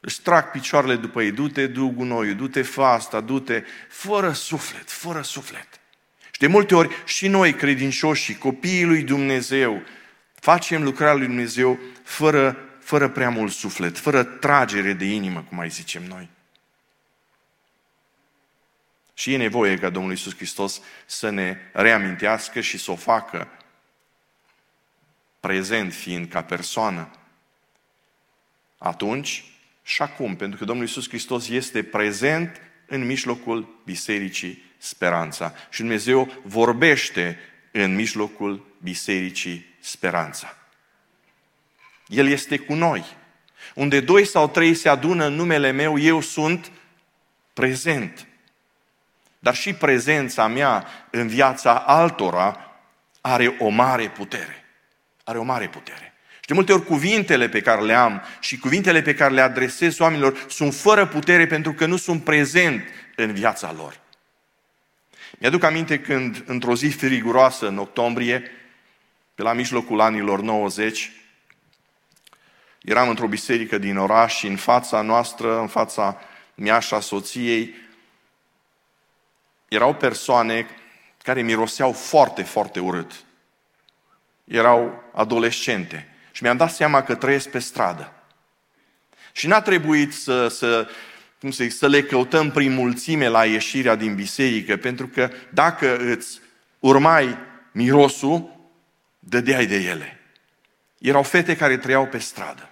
Își 0.00 0.20
trag 0.20 0.50
picioarele 0.50 0.96
după 0.96 1.22
ei, 1.22 1.32
du-te, 1.32 1.66
du 1.66 1.88
gunoiul, 1.88 2.36
du-te, 2.36 2.62
fă 2.62 2.82
asta, 2.82 3.20
du-te, 3.20 3.64
fără 3.88 4.32
suflet, 4.32 4.90
fără 4.90 5.22
suflet. 5.22 5.80
Și 6.42 6.48
de 6.48 6.54
multe 6.54 6.74
ori 6.74 7.04
și 7.04 7.28
noi 7.28 7.54
credincioși, 7.54 8.34
copiii 8.34 8.84
lui 8.84 9.02
Dumnezeu, 9.02 9.82
facem 10.34 10.82
lucrarea 10.82 11.14
lui 11.14 11.26
Dumnezeu 11.26 11.78
fără 12.02 12.56
fără 12.80 13.08
prea 13.08 13.30
mult 13.30 13.52
suflet, 13.52 13.98
fără 13.98 14.24
tragere 14.24 14.92
de 14.92 15.04
inimă, 15.04 15.44
cum 15.48 15.56
mai 15.56 15.68
zicem 15.68 16.02
noi. 16.02 16.28
Și 19.14 19.32
e 19.32 19.36
nevoie 19.36 19.76
ca 19.76 19.90
Domnul 19.90 20.10
Iisus 20.10 20.34
Hristos 20.34 20.80
să 21.06 21.30
ne 21.30 21.56
reamintească 21.72 22.60
și 22.60 22.78
să 22.78 22.90
o 22.90 22.96
facă 22.96 23.48
prezent 25.40 25.92
fiind 25.92 26.28
ca 26.28 26.42
persoană. 26.42 27.10
Atunci 28.78 29.44
și 29.82 30.02
acum, 30.02 30.36
pentru 30.36 30.58
că 30.58 30.64
Domnul 30.64 30.86
Iisus 30.86 31.08
Hristos 31.08 31.48
este 31.48 31.82
prezent 31.82 32.60
în 32.86 33.06
mijlocul 33.06 33.82
bisericii 33.84 34.70
speranța. 34.82 35.54
Și 35.70 35.80
Dumnezeu 35.80 36.32
vorbește 36.42 37.38
în 37.70 37.94
mijlocul 37.94 38.66
bisericii 38.82 39.74
speranța. 39.80 40.56
El 42.06 42.28
este 42.28 42.58
cu 42.58 42.74
noi. 42.74 43.04
Unde 43.74 44.00
doi 44.00 44.26
sau 44.26 44.48
trei 44.48 44.74
se 44.74 44.88
adună 44.88 45.26
în 45.26 45.34
numele 45.34 45.70
meu, 45.70 45.98
eu 45.98 46.20
sunt 46.20 46.70
prezent. 47.52 48.26
Dar 49.38 49.54
și 49.54 49.72
prezența 49.72 50.46
mea 50.46 50.86
în 51.10 51.28
viața 51.28 51.78
altora 51.78 52.72
are 53.20 53.56
o 53.58 53.68
mare 53.68 54.08
putere. 54.08 54.64
Are 55.24 55.38
o 55.38 55.42
mare 55.42 55.68
putere. 55.68 56.12
Și 56.40 56.48
de 56.48 56.54
multe 56.54 56.72
ori 56.72 56.84
cuvintele 56.84 57.48
pe 57.48 57.60
care 57.60 57.80
le 57.80 57.94
am 57.94 58.22
și 58.40 58.58
cuvintele 58.58 59.02
pe 59.02 59.14
care 59.14 59.34
le 59.34 59.40
adresez 59.40 59.98
oamenilor 59.98 60.46
sunt 60.48 60.74
fără 60.74 61.06
putere 61.06 61.46
pentru 61.46 61.72
că 61.72 61.86
nu 61.86 61.96
sunt 61.96 62.24
prezent 62.24 62.84
în 63.16 63.32
viața 63.32 63.72
lor. 63.72 64.01
Mi-aduc 65.38 65.62
aminte 65.62 66.00
când, 66.00 66.42
într-o 66.46 66.74
zi 66.74 66.88
friguroasă, 66.88 67.68
în 67.68 67.78
octombrie, 67.78 68.50
pe 69.34 69.42
la 69.42 69.52
mijlocul 69.52 70.00
anilor 70.00 70.40
90, 70.40 71.12
eram 72.82 73.08
într-o 73.08 73.26
biserică 73.26 73.78
din 73.78 73.96
oraș 73.96 74.36
și 74.36 74.46
în 74.46 74.56
fața 74.56 75.00
noastră, 75.00 75.60
în 75.60 75.68
fața 75.68 76.20
mea 76.54 76.78
și 76.78 76.94
a 76.94 77.00
soției, 77.00 77.74
erau 79.68 79.94
persoane 79.94 80.66
care 81.22 81.42
miroseau 81.42 81.92
foarte, 81.92 82.42
foarte 82.42 82.80
urât. 82.80 83.24
Erau 84.44 85.10
adolescente. 85.12 86.08
Și 86.32 86.42
mi-am 86.42 86.56
dat 86.56 86.70
seama 86.70 87.02
că 87.02 87.14
trăiesc 87.14 87.48
pe 87.48 87.58
stradă. 87.58 88.12
Și 89.32 89.46
n-a 89.46 89.60
trebuit 89.60 90.12
să, 90.14 90.48
să, 90.48 90.88
cum 91.42 91.50
să, 91.50 91.62
zic, 91.62 91.72
să 91.72 91.86
le 91.86 92.02
căutăm 92.02 92.50
prin 92.50 92.72
mulțime 92.72 93.28
la 93.28 93.44
ieșirea 93.44 93.94
din 93.94 94.14
biserică, 94.14 94.76
pentru 94.76 95.06
că 95.06 95.30
dacă 95.50 95.96
îți 95.96 96.40
urmai 96.78 97.38
mirosul, 97.72 98.50
dădeai 99.18 99.66
de 99.66 99.76
ele. 99.76 100.20
Erau 100.98 101.22
fete 101.22 101.56
care 101.56 101.76
trăiau 101.76 102.06
pe 102.06 102.18
stradă. 102.18 102.68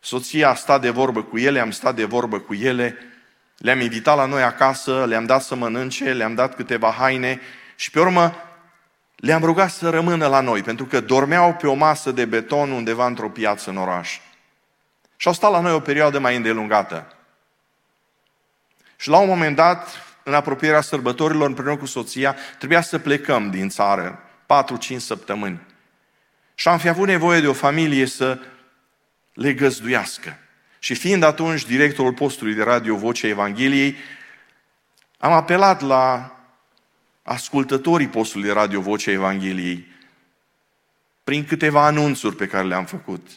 Soția 0.00 0.48
a 0.48 0.54
stat 0.54 0.80
de 0.80 0.90
vorbă 0.90 1.22
cu 1.22 1.38
ele, 1.38 1.60
am 1.60 1.70
stat 1.70 1.94
de 1.94 2.04
vorbă 2.04 2.38
cu 2.40 2.54
ele, 2.54 2.96
le-am 3.56 3.80
invitat 3.80 4.16
la 4.16 4.26
noi 4.26 4.42
acasă, 4.42 5.04
le-am 5.06 5.26
dat 5.26 5.42
să 5.42 5.54
mănânce, 5.54 6.12
le-am 6.12 6.34
dat 6.34 6.54
câteva 6.54 6.90
haine 6.90 7.40
și 7.76 7.90
pe 7.90 8.00
urmă 8.00 8.34
le-am 9.16 9.42
rugat 9.42 9.70
să 9.70 9.90
rămână 9.90 10.26
la 10.26 10.40
noi, 10.40 10.62
pentru 10.62 10.84
că 10.84 11.00
dormeau 11.00 11.54
pe 11.54 11.66
o 11.66 11.74
masă 11.74 12.10
de 12.10 12.24
beton 12.24 12.70
undeva 12.70 13.06
într-o 13.06 13.28
piață 13.28 13.70
în 13.70 13.76
oraș. 13.76 14.18
Și 15.20 15.28
au 15.28 15.34
stat 15.34 15.50
la 15.50 15.60
noi 15.60 15.72
o 15.72 15.80
perioadă 15.80 16.18
mai 16.18 16.36
îndelungată. 16.36 17.12
Și 18.96 19.08
la 19.08 19.18
un 19.18 19.28
moment 19.28 19.56
dat, 19.56 19.88
în 20.22 20.34
apropierea 20.34 20.80
sărbătorilor, 20.80 21.46
împreună 21.46 21.76
cu 21.76 21.86
soția, 21.86 22.36
trebuia 22.58 22.80
să 22.80 22.98
plecăm 22.98 23.50
din 23.50 23.68
țară, 23.68 24.22
4-5 24.94 24.96
săptămâni. 24.96 25.60
Și 26.54 26.68
am 26.68 26.78
fi 26.78 26.88
avut 26.88 27.06
nevoie 27.06 27.40
de 27.40 27.48
o 27.48 27.52
familie 27.52 28.06
să 28.06 28.38
le 29.32 29.52
găzduiască. 29.52 30.38
Și 30.78 30.94
fiind 30.94 31.22
atunci 31.22 31.66
directorul 31.66 32.12
postului 32.12 32.54
de 32.54 32.62
radio 32.62 32.96
Vocea 32.96 33.28
Evangheliei, 33.28 33.96
am 35.18 35.32
apelat 35.32 35.80
la 35.80 36.36
ascultătorii 37.22 38.08
postului 38.08 38.46
de 38.46 38.52
radio 38.52 38.80
Vocea 38.80 39.10
Evangheliei 39.10 39.86
prin 41.24 41.44
câteva 41.44 41.84
anunțuri 41.84 42.36
pe 42.36 42.46
care 42.46 42.66
le-am 42.66 42.84
făcut. 42.84 43.30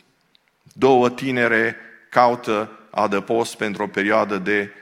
Două 0.73 1.09
tinere 1.09 1.75
caută 2.09 2.79
adăpost 2.91 3.55
pentru 3.55 3.83
o 3.83 3.87
perioadă 3.87 4.37
de 4.37 4.73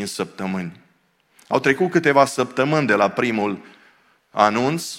4-5 0.00 0.02
săptămâni. 0.04 0.80
Au 1.48 1.60
trecut 1.60 1.90
câteva 1.90 2.24
săptămâni 2.24 2.86
de 2.86 2.94
la 2.94 3.08
primul 3.10 3.64
anunț 4.30 4.98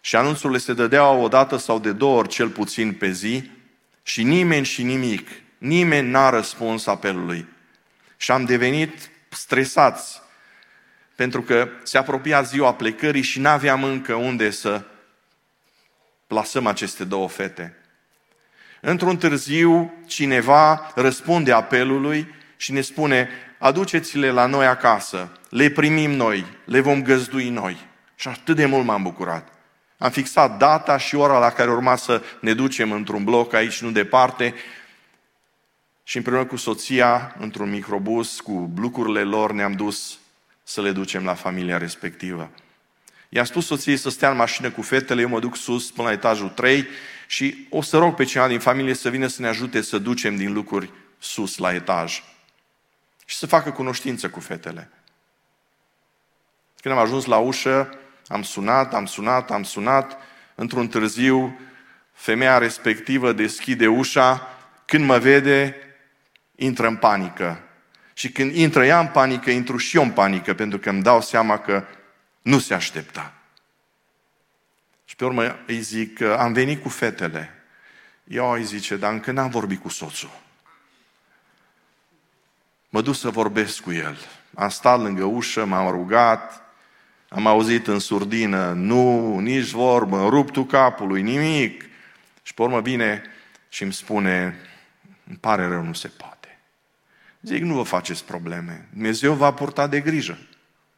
și 0.00 0.16
anunțurile 0.16 0.58
se 0.58 0.72
dădeau 0.72 1.22
o 1.22 1.28
dată 1.28 1.56
sau 1.56 1.78
de 1.78 1.92
două 1.92 2.18
ori 2.18 2.28
cel 2.28 2.48
puțin 2.48 2.92
pe 2.92 3.10
zi 3.10 3.50
și 4.02 4.22
nimeni 4.22 4.64
și 4.64 4.82
nimic, 4.82 5.28
nimeni 5.58 6.08
n-a 6.10 6.30
răspuns 6.30 6.86
apelului. 6.86 7.48
Și 8.16 8.30
am 8.30 8.44
devenit 8.44 9.10
stresați 9.28 10.20
pentru 11.14 11.42
că 11.42 11.68
se 11.82 11.98
apropia 11.98 12.42
ziua 12.42 12.74
plecării 12.74 13.22
și 13.22 13.40
n-aveam 13.40 13.84
încă 13.84 14.14
unde 14.14 14.50
să 14.50 14.82
plasăm 16.26 16.66
aceste 16.66 17.04
două 17.04 17.28
fete. 17.28 17.76
Într-un 18.88 19.16
târziu, 19.16 19.92
cineva 20.06 20.92
răspunde 20.94 21.52
apelului 21.52 22.34
și 22.56 22.72
ne 22.72 22.80
spune, 22.80 23.28
aduceți-le 23.58 24.30
la 24.30 24.46
noi 24.46 24.66
acasă, 24.66 25.32
le 25.48 25.70
primim 25.70 26.10
noi, 26.10 26.46
le 26.64 26.80
vom 26.80 27.02
găzdui 27.02 27.48
noi. 27.48 27.86
Și 28.14 28.28
atât 28.28 28.56
de 28.56 28.66
mult 28.66 28.84
m-am 28.84 29.02
bucurat. 29.02 29.48
Am 29.98 30.10
fixat 30.10 30.58
data 30.58 30.98
și 30.98 31.14
ora 31.14 31.38
la 31.38 31.50
care 31.50 31.70
urma 31.70 31.96
să 31.96 32.22
ne 32.40 32.54
ducem 32.54 32.92
într-un 32.92 33.24
bloc 33.24 33.52
aici, 33.52 33.82
nu 33.82 33.90
departe, 33.90 34.54
și 36.02 36.16
împreună 36.16 36.44
cu 36.44 36.56
soția, 36.56 37.34
într-un 37.38 37.70
microbus, 37.70 38.40
cu 38.40 38.72
lucrurile 38.76 39.22
lor, 39.22 39.52
ne-am 39.52 39.72
dus 39.72 40.18
să 40.62 40.80
le 40.80 40.90
ducem 40.90 41.24
la 41.24 41.34
familia 41.34 41.78
respectivă. 41.78 42.50
I-am 43.28 43.44
spus 43.44 43.66
soției 43.66 43.96
să 43.96 44.10
stea 44.10 44.30
în 44.30 44.36
mașină 44.36 44.70
cu 44.70 44.82
fetele, 44.82 45.20
eu 45.20 45.28
mă 45.28 45.40
duc 45.40 45.56
sus 45.56 45.90
până 45.90 46.08
la 46.08 46.14
etajul 46.14 46.48
3 46.48 46.86
și 47.26 47.66
o 47.70 47.82
să 47.82 47.98
rog 47.98 48.14
pe 48.14 48.24
cineva 48.24 48.48
din 48.48 48.58
familie 48.58 48.94
să 48.94 49.08
vină 49.08 49.26
să 49.26 49.42
ne 49.42 49.48
ajute 49.48 49.80
să 49.80 49.98
ducem 49.98 50.36
din 50.36 50.52
lucruri 50.52 50.90
sus 51.18 51.56
la 51.56 51.74
etaj 51.74 52.22
și 53.24 53.36
să 53.36 53.46
facă 53.46 53.70
cunoștință 53.70 54.28
cu 54.28 54.40
fetele. 54.40 54.90
Când 56.80 56.94
am 56.94 57.00
ajuns 57.00 57.24
la 57.24 57.36
ușă, 57.36 57.98
am 58.26 58.42
sunat, 58.42 58.94
am 58.94 59.06
sunat, 59.06 59.50
am 59.50 59.62
sunat. 59.62 60.18
Într-un 60.54 60.88
târziu, 60.88 61.58
femeia 62.12 62.58
respectivă 62.58 63.32
deschide 63.32 63.86
ușa. 63.86 64.48
Când 64.84 65.04
mă 65.04 65.18
vede, 65.18 65.76
intră 66.54 66.86
în 66.86 66.96
panică. 66.96 67.60
Și 68.12 68.32
când 68.32 68.54
intră 68.54 68.84
ea 68.84 69.00
în 69.00 69.06
panică, 69.06 69.50
intru 69.50 69.76
și 69.76 69.96
eu 69.96 70.02
în 70.02 70.10
panică, 70.10 70.54
pentru 70.54 70.78
că 70.78 70.90
îmi 70.90 71.02
dau 71.02 71.20
seama 71.20 71.58
că 71.58 71.84
nu 72.42 72.58
se 72.58 72.74
aștepta. 72.74 73.35
Și 75.16 75.22
pe 75.22 75.28
urmă 75.28 75.56
îi 75.66 75.80
zic, 75.80 76.20
am 76.20 76.52
venit 76.52 76.82
cu 76.82 76.88
fetele. 76.88 77.50
Eu 78.24 78.50
îi 78.50 78.64
zice, 78.64 78.96
dar 78.96 79.12
încă 79.12 79.32
n-am 79.32 79.50
vorbit 79.50 79.80
cu 79.80 79.88
soțul. 79.88 80.30
Mă 82.88 83.02
duc 83.02 83.14
să 83.14 83.30
vorbesc 83.30 83.80
cu 83.80 83.92
el. 83.92 84.18
Am 84.54 84.68
stat 84.68 85.00
lângă 85.00 85.24
ușă, 85.24 85.64
m-am 85.64 85.90
rugat, 85.90 86.62
am 87.28 87.46
auzit 87.46 87.86
în 87.86 87.98
surdină, 87.98 88.72
nu, 88.72 89.38
nici 89.38 89.70
vorbă, 89.70 90.28
rup 90.28 90.50
tu 90.50 90.64
capului, 90.64 91.22
nimic. 91.22 91.84
Și 92.42 92.54
pe 92.54 92.62
urmă 92.62 92.80
vine 92.80 93.22
și 93.68 93.82
îmi 93.82 93.92
spune, 93.92 94.58
îmi 95.28 95.38
pare 95.40 95.66
rău, 95.66 95.82
nu 95.82 95.92
se 95.92 96.08
poate. 96.08 96.58
Zic, 97.40 97.62
nu 97.62 97.74
vă 97.74 97.82
faceți 97.82 98.24
probleme. 98.24 98.88
Dumnezeu 98.92 99.34
va 99.34 99.52
purta 99.52 99.86
de 99.86 100.00
grijă. 100.00 100.38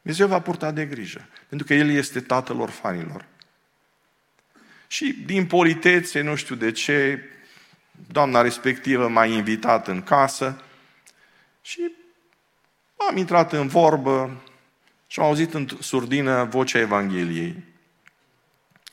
Dumnezeu 0.01 0.27
va 0.27 0.39
purta 0.39 0.71
de 0.71 0.85
grijă. 0.85 1.27
Pentru 1.49 1.67
că 1.67 1.73
El 1.73 1.89
este 1.89 2.19
tatăl 2.19 2.59
orfanilor. 2.59 3.25
Și 4.91 5.13
din 5.25 5.45
politețe, 5.45 6.21
nu 6.21 6.35
știu 6.35 6.55
de 6.55 6.71
ce, 6.71 7.23
doamna 8.07 8.41
respectivă 8.41 9.07
m-a 9.07 9.25
invitat 9.25 9.87
în 9.87 10.03
casă 10.03 10.63
și 11.61 11.91
am 13.09 13.17
intrat 13.17 13.53
în 13.53 13.67
vorbă, 13.67 14.43
și 15.07 15.19
am 15.19 15.25
auzit 15.25 15.53
în 15.53 15.67
surdină 15.79 16.43
vocea 16.43 16.79
Evangheliei. 16.79 17.63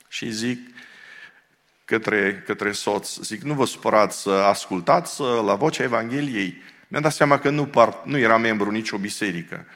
Și 0.07 0.31
zic 0.31 0.59
către, 1.85 2.43
către 2.45 2.71
soț, 2.71 3.17
zic, 3.19 3.41
nu 3.41 3.53
vă 3.53 3.65
supărați 3.65 4.21
să 4.21 4.29
ascultați 4.29 5.21
la 5.21 5.55
vocea 5.55 5.83
Evangheliei. 5.83 6.61
Mi-am 6.87 7.01
dat 7.01 7.13
seama 7.13 7.39
că 7.39 7.49
nu, 7.49 7.65
par, 7.65 8.01
nu 8.05 8.17
era 8.17 8.37
membru 8.37 8.71
nicio 8.71 8.97
biserică. 8.97 9.67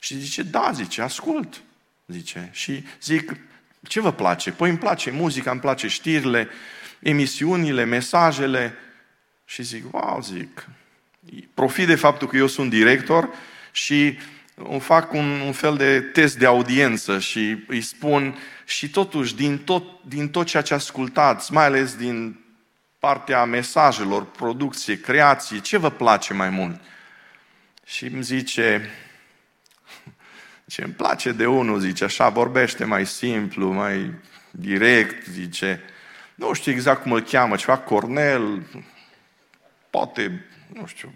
Și 0.00 0.18
zice, 0.18 0.42
da, 0.42 0.70
zice, 0.74 1.02
ascult. 1.02 1.62
Zice. 2.06 2.48
Și 2.52 2.84
zic, 3.00 3.36
ce 3.88 4.00
vă 4.00 4.12
place? 4.12 4.50
Păi 4.50 4.68
îmi 4.68 4.78
place 4.78 5.10
muzica, 5.10 5.50
îmi 5.50 5.60
place 5.60 5.88
știrile, 5.88 6.48
emisiunile, 6.98 7.84
mesajele. 7.84 8.74
Și 9.44 9.62
zic, 9.62 9.84
wow, 9.92 10.20
zic, 10.22 10.68
profit 11.54 11.86
de 11.86 11.94
faptul 11.94 12.28
că 12.28 12.36
eu 12.36 12.46
sunt 12.46 12.70
director 12.70 13.28
și 13.72 14.18
îmi 14.54 14.80
fac 14.80 15.12
un, 15.12 15.40
un 15.40 15.52
fel 15.52 15.76
de 15.76 16.00
test 16.00 16.38
de 16.38 16.46
audiență 16.46 17.18
și 17.18 17.64
îi 17.66 17.80
spun 17.80 18.38
și 18.64 18.90
totuși 18.90 19.36
din 19.36 19.58
tot, 19.58 19.84
din 20.04 20.28
tot 20.28 20.46
ceea 20.46 20.62
ce 20.62 20.74
ascultați, 20.74 21.52
mai 21.52 21.64
ales 21.64 21.94
din 21.94 22.40
partea 22.98 23.44
mesajelor, 23.44 24.24
producție, 24.24 25.00
creație, 25.00 25.58
ce 25.58 25.76
vă 25.76 25.90
place 25.90 26.34
mai 26.34 26.50
mult? 26.50 26.80
Și 27.86 28.04
îmi 28.04 28.22
zice, 28.22 28.90
ce 30.72 30.82
îmi 30.82 30.92
place 30.92 31.32
de 31.32 31.46
unul, 31.46 31.80
zice, 31.80 32.04
așa 32.04 32.28
vorbește 32.28 32.84
mai 32.84 33.06
simplu, 33.06 33.72
mai 33.72 34.14
direct, 34.50 35.26
zice, 35.26 35.80
nu 36.34 36.52
știu 36.52 36.72
exact 36.72 37.02
cum 37.02 37.12
îl 37.12 37.20
cheamă, 37.20 37.56
ceva 37.56 37.78
Cornel, 37.78 38.62
poate, 39.90 40.44
nu 40.74 40.86
știu, 40.86 41.14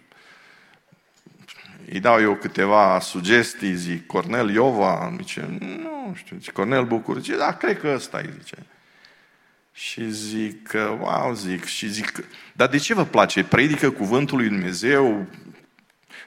îi 1.91 2.01
dau 2.01 2.21
eu 2.21 2.35
câteva 2.35 3.01
sugestii, 3.01 3.75
zic, 3.75 4.07
Cornel 4.07 4.51
Iova, 4.51 5.15
zice, 5.17 5.59
nu 5.61 6.15
știu, 6.15 6.37
zice, 6.37 6.53
Cornel 6.53 6.85
Bucur, 6.85 7.19
zice, 7.19 7.37
da, 7.37 7.53
cred 7.53 7.81
că 7.81 7.93
ăsta 7.95 8.21
e, 8.21 8.35
zice. 8.39 8.57
Și 9.73 10.11
zic, 10.11 10.73
wow, 11.01 11.35
zic, 11.35 11.65
și 11.65 11.89
zic, 11.89 12.25
dar 12.53 12.69
de 12.69 12.77
ce 12.77 12.95
vă 12.95 13.05
place? 13.05 13.45
Predică 13.45 13.91
cuvântul 13.91 14.39
lui 14.39 14.49
Dumnezeu? 14.49 15.27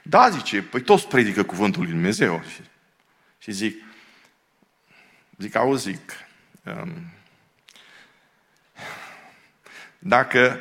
Da, 0.02 0.28
zice, 0.28 0.62
păi 0.62 0.80
toți 0.80 1.06
predică 1.06 1.42
cuvântul 1.42 1.82
lui 1.82 1.90
Dumnezeu. 1.90 2.42
Și, 2.54 2.60
și 3.42 3.52
zic, 3.52 3.82
zic, 5.36 5.54
auzi, 5.54 5.90
zic, 5.90 6.12
um, 6.64 7.12
dacă 9.98 10.60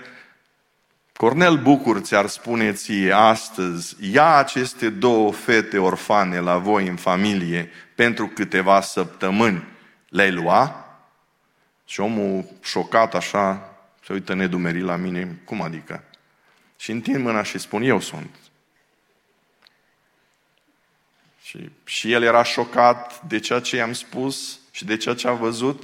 Cornel 1.13 1.57
Bucur 1.57 1.99
ți-ar 1.99 2.27
spune 2.27 2.73
ție 2.73 3.11
astăzi, 3.11 3.95
ia 4.11 4.35
aceste 4.35 4.89
două 4.89 5.31
fete 5.31 5.77
orfane 5.77 6.39
la 6.39 6.57
voi 6.57 6.87
în 6.87 6.95
familie 6.95 7.69
pentru 7.95 8.27
câteva 8.27 8.81
săptămâni, 8.81 9.63
le-ai 10.09 10.31
lua? 10.31 10.85
Și 11.85 11.99
omul 11.99 12.45
șocat 12.61 13.15
așa, 13.15 13.75
se 14.05 14.13
uită 14.13 14.33
nedumerit 14.33 14.83
la 14.83 14.95
mine, 14.95 15.41
cum 15.45 15.61
adică? 15.61 16.03
Și 16.77 16.91
întind 16.91 17.23
mâna 17.23 17.43
și 17.43 17.57
spun, 17.57 17.81
eu 17.81 17.99
sunt. 17.99 18.35
Și, 21.49 21.69
și 21.83 22.11
el 22.11 22.23
era 22.23 22.43
șocat 22.43 23.21
de 23.21 23.39
ceea 23.39 23.59
ce 23.59 23.75
i-am 23.75 23.93
spus 23.93 24.59
și 24.71 24.85
de 24.85 24.97
ceea 24.97 25.15
ce 25.15 25.27
a 25.27 25.33
văzut 25.33 25.83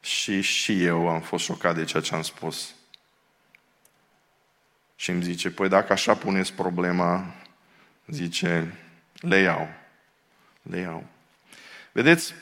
și 0.00 0.40
și 0.40 0.84
eu 0.84 1.08
am 1.08 1.20
fost 1.20 1.44
șocat 1.44 1.74
de 1.74 1.84
ceea 1.84 2.02
ce 2.02 2.14
am 2.14 2.22
spus. 2.22 2.74
Și 4.96 5.10
îmi 5.10 5.22
zice, 5.22 5.50
păi 5.50 5.68
dacă 5.68 5.92
așa 5.92 6.14
puneți 6.14 6.52
problema, 6.52 7.34
zice, 8.06 8.74
le 9.14 9.38
iau. 9.38 9.68
Le 10.62 10.78
iau. 10.78 11.04
Vedeți, 11.92 12.34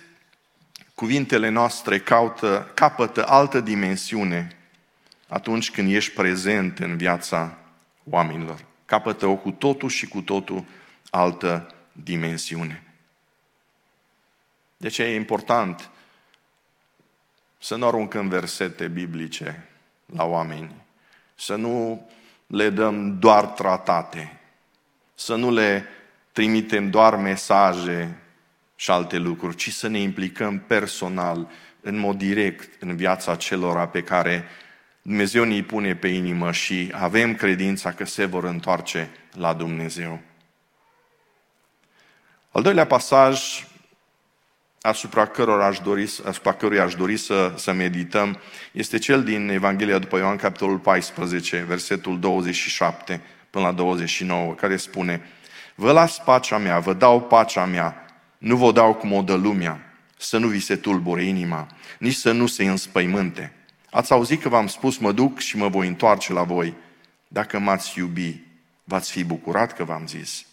cuvintele 0.94 1.48
noastre 1.48 1.98
caută, 1.98 2.70
capătă 2.74 3.26
altă 3.26 3.60
dimensiune 3.60 4.56
atunci 5.28 5.70
când 5.70 5.92
ești 5.92 6.14
prezent 6.14 6.78
în 6.78 6.96
viața 6.96 7.58
oamenilor. 8.10 8.64
Capătă 8.84 9.26
o 9.26 9.36
cu 9.36 9.50
totul 9.50 9.88
și 9.88 10.06
cu 10.06 10.20
totul 10.20 10.64
altă 11.10 11.72
dimensiune. 12.02 12.82
De 14.76 14.88
ce 14.88 15.02
e 15.02 15.14
important 15.14 15.90
să 17.58 17.76
nu 17.76 17.86
aruncăm 17.86 18.28
versete 18.28 18.88
biblice 18.88 19.68
la 20.06 20.24
oameni, 20.24 20.74
să 21.34 21.54
nu 21.54 22.08
le 22.46 22.70
dăm 22.70 23.18
doar 23.18 23.46
tratate, 23.46 24.40
să 25.14 25.34
nu 25.34 25.50
le 25.50 25.84
trimitem 26.32 26.90
doar 26.90 27.16
mesaje 27.16 28.18
și 28.76 28.90
alte 28.90 29.16
lucruri, 29.16 29.56
ci 29.56 29.72
să 29.72 29.88
ne 29.88 29.98
implicăm 29.98 30.58
personal, 30.58 31.50
în 31.80 31.96
mod 31.96 32.18
direct, 32.18 32.82
în 32.82 32.96
viața 32.96 33.36
celor 33.36 33.86
pe 33.86 34.02
care 34.02 34.44
Dumnezeu 35.02 35.44
ne-i 35.44 35.62
pune 35.62 35.96
pe 35.96 36.08
inimă 36.08 36.52
și 36.52 36.92
avem 36.94 37.34
credința 37.34 37.92
că 37.92 38.04
se 38.04 38.24
vor 38.24 38.44
întoarce 38.44 39.10
la 39.32 39.54
Dumnezeu. 39.54 40.20
Al 42.50 42.62
doilea 42.62 42.86
pasaj 42.86 43.66
asupra, 44.80 45.26
cărora 45.26 45.66
aș 45.66 45.78
dori, 45.78 46.02
asupra 46.24 46.52
căruia 46.52 46.82
aș 46.82 46.94
dori 46.94 47.16
să, 47.16 47.52
să 47.56 47.72
medităm 47.72 48.38
este 48.72 48.98
cel 48.98 49.24
din 49.24 49.48
Evanghelia 49.48 49.98
după 49.98 50.16
Ioan, 50.16 50.36
capitolul 50.36 50.78
14, 50.78 51.64
versetul 51.68 52.20
27 52.20 53.22
până 53.50 53.64
la 53.64 53.72
29, 53.72 54.54
care 54.54 54.76
spune 54.76 55.22
Vă 55.74 55.92
las 55.92 56.18
pacea 56.18 56.58
mea, 56.58 56.78
vă 56.78 56.92
dau 56.92 57.20
pacea 57.20 57.64
mea, 57.64 58.06
nu 58.38 58.56
vă 58.56 58.72
dau 58.72 58.94
cum 58.94 59.12
o 59.12 59.22
dă 59.22 59.34
lumea, 59.34 59.94
să 60.16 60.38
nu 60.38 60.48
vi 60.48 60.60
se 60.60 60.76
tulbure 60.76 61.22
inima, 61.22 61.66
nici 61.98 62.14
să 62.14 62.32
nu 62.32 62.46
se 62.46 62.64
înspăimânte. 62.64 63.52
Ați 63.90 64.12
auzit 64.12 64.42
că 64.42 64.48
v-am 64.48 64.66
spus, 64.66 64.96
mă 64.96 65.12
duc 65.12 65.38
și 65.38 65.56
mă 65.56 65.68
voi 65.68 65.86
întoarce 65.86 66.32
la 66.32 66.42
voi. 66.42 66.74
Dacă 67.28 67.58
m-ați 67.58 67.98
iubi, 67.98 68.40
v-ați 68.84 69.10
fi 69.10 69.24
bucurat 69.24 69.72
că 69.72 69.84
v-am 69.84 70.06
zis. 70.06 70.46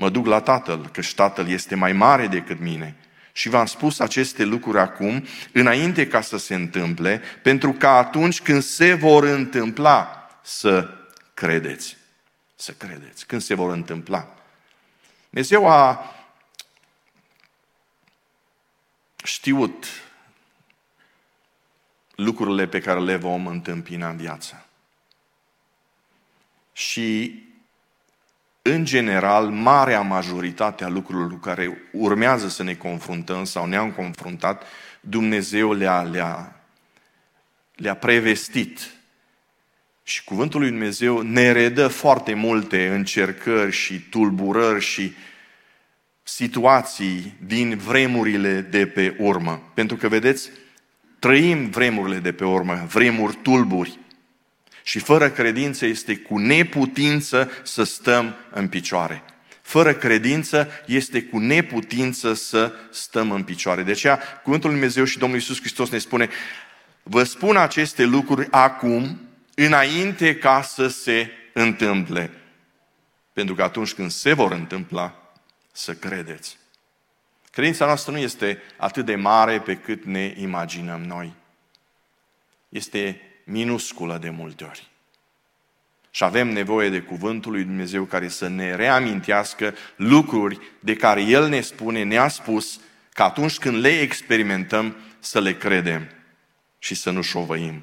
Mă 0.00 0.10
duc 0.10 0.26
la 0.26 0.40
Tatăl, 0.40 0.88
căci 0.88 1.14
Tatăl 1.14 1.48
este 1.48 1.74
mai 1.74 1.92
mare 1.92 2.26
decât 2.26 2.60
mine. 2.60 2.96
Și 3.32 3.48
v-am 3.48 3.66
spus 3.66 3.98
aceste 3.98 4.44
lucruri 4.44 4.78
acum, 4.78 5.26
înainte 5.52 6.06
ca 6.06 6.20
să 6.20 6.36
se 6.36 6.54
întâmple, 6.54 7.22
pentru 7.42 7.72
că 7.72 7.86
atunci 7.86 8.40
când 8.40 8.62
se 8.62 8.94
vor 8.94 9.24
întâmpla, 9.24 10.30
să 10.42 10.94
credeți. 11.34 11.96
Să 12.54 12.72
credeți. 12.72 13.26
Când 13.26 13.42
se 13.42 13.54
vor 13.54 13.72
întâmpla. 13.72 14.34
Dumnezeu 15.30 15.68
a 15.68 16.14
știut 19.24 19.86
lucrurile 22.14 22.66
pe 22.66 22.80
care 22.80 23.00
le 23.00 23.16
vom 23.16 23.46
întâmpina 23.46 24.08
în 24.08 24.16
viață. 24.16 24.66
Și, 26.72 27.42
în 28.62 28.84
general, 28.84 29.48
marea 29.48 30.00
majoritate 30.00 30.84
a 30.84 30.88
lucrurilor 30.88 31.30
cu 31.30 31.36
care 31.36 31.78
urmează 31.92 32.48
să 32.48 32.62
ne 32.62 32.74
confruntăm 32.74 33.44
sau 33.44 33.66
ne-am 33.66 33.90
confruntat, 33.90 34.62
Dumnezeu 35.00 35.72
le-a, 35.72 36.02
le-a, 36.02 36.60
le-a 37.74 37.94
prevestit. 37.94 38.80
Și 40.02 40.24
cuvântul 40.24 40.60
lui 40.60 40.68
Dumnezeu 40.70 41.20
ne 41.20 41.52
redă 41.52 41.88
foarte 41.88 42.34
multe 42.34 42.88
încercări 42.88 43.72
și 43.72 44.00
tulburări 44.00 44.84
și 44.84 45.12
situații 46.22 47.36
din 47.46 47.76
vremurile 47.76 48.60
de 48.60 48.86
pe 48.86 49.16
urmă. 49.18 49.70
Pentru 49.74 49.96
că, 49.96 50.08
vedeți, 50.08 50.50
trăim 51.18 51.70
vremurile 51.70 52.18
de 52.18 52.32
pe 52.32 52.44
urmă, 52.44 52.86
vremuri 52.88 53.38
tulburi. 53.42 53.98
Și 54.88 54.98
fără 54.98 55.30
credință 55.30 55.86
este 55.86 56.16
cu 56.16 56.38
neputință 56.38 57.50
să 57.62 57.82
stăm 57.82 58.36
în 58.50 58.68
picioare. 58.68 59.22
Fără 59.62 59.94
credință 59.94 60.68
este 60.86 61.22
cu 61.22 61.38
neputință 61.38 62.34
să 62.34 62.72
stăm 62.90 63.30
în 63.30 63.42
picioare. 63.42 63.82
De 63.82 63.90
aceea, 63.90 64.16
Cuvântul 64.42 64.70
Lui 64.70 64.78
Dumnezeu 64.78 65.04
și 65.04 65.18
Domnul 65.18 65.38
Iisus 65.38 65.60
Hristos 65.60 65.90
ne 65.90 65.98
spune, 65.98 66.28
vă 67.02 67.22
spun 67.24 67.56
aceste 67.56 68.04
lucruri 68.04 68.48
acum, 68.50 69.20
înainte 69.54 70.36
ca 70.36 70.62
să 70.62 70.88
se 70.88 71.30
întâmple. 71.52 72.30
Pentru 73.32 73.54
că 73.54 73.62
atunci 73.62 73.92
când 73.92 74.10
se 74.10 74.32
vor 74.32 74.52
întâmpla, 74.52 75.32
să 75.72 75.94
credeți. 75.94 76.58
Credința 77.50 77.86
noastră 77.86 78.12
nu 78.12 78.18
este 78.18 78.62
atât 78.76 79.04
de 79.04 79.14
mare 79.14 79.60
pe 79.60 79.76
cât 79.76 80.04
ne 80.04 80.34
imaginăm 80.36 81.02
noi. 81.02 81.32
Este 82.68 83.27
minusculă 83.50 84.18
de 84.20 84.30
multe 84.30 84.64
ori. 84.64 84.86
Și 86.10 86.24
avem 86.24 86.48
nevoie 86.48 86.88
de 86.88 87.00
cuvântul 87.00 87.52
lui 87.52 87.64
Dumnezeu 87.64 88.04
care 88.04 88.28
să 88.28 88.48
ne 88.48 88.74
reamintească 88.74 89.74
lucruri 89.96 90.58
de 90.80 90.94
care 90.94 91.22
El 91.22 91.48
ne 91.48 91.60
spune, 91.60 92.02
ne-a 92.02 92.28
spus, 92.28 92.80
că 93.12 93.22
atunci 93.22 93.58
când 93.58 93.76
le 93.76 94.00
experimentăm, 94.00 94.96
să 95.18 95.40
le 95.40 95.54
credem 95.54 96.08
și 96.78 96.94
să 96.94 97.10
nu 97.10 97.22
șovăim. 97.22 97.82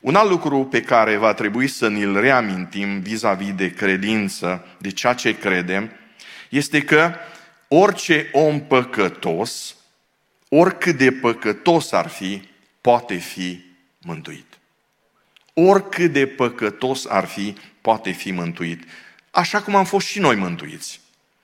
Un 0.00 0.14
alt 0.14 0.30
lucru 0.30 0.64
pe 0.64 0.80
care 0.80 1.16
va 1.16 1.34
trebui 1.34 1.68
să 1.68 1.88
ni-l 1.88 2.20
reamintim 2.20 3.00
vis-a-vis 3.00 3.54
de 3.54 3.70
credință, 3.70 4.66
de 4.78 4.90
ceea 4.90 5.12
ce 5.12 5.38
credem, 5.38 5.90
este 6.48 6.82
că 6.82 7.14
orice 7.68 8.28
om 8.32 8.60
păcătos, 8.60 9.76
oricât 10.48 10.96
de 10.96 11.12
păcătos 11.12 11.92
ar 11.92 12.08
fi, 12.08 12.42
poate 12.80 13.14
fi 13.14 13.73
mântuit. 14.04 14.58
Oricât 15.54 16.12
de 16.12 16.26
păcătos 16.26 17.06
ar 17.06 17.24
fi, 17.24 17.56
poate 17.80 18.10
fi 18.10 18.30
mântuit. 18.30 18.84
Așa 19.30 19.62
cum 19.62 19.74
am 19.74 19.84
fost 19.84 20.06
și 20.06 20.18
noi 20.18 20.34
mântuiți. 20.34 21.00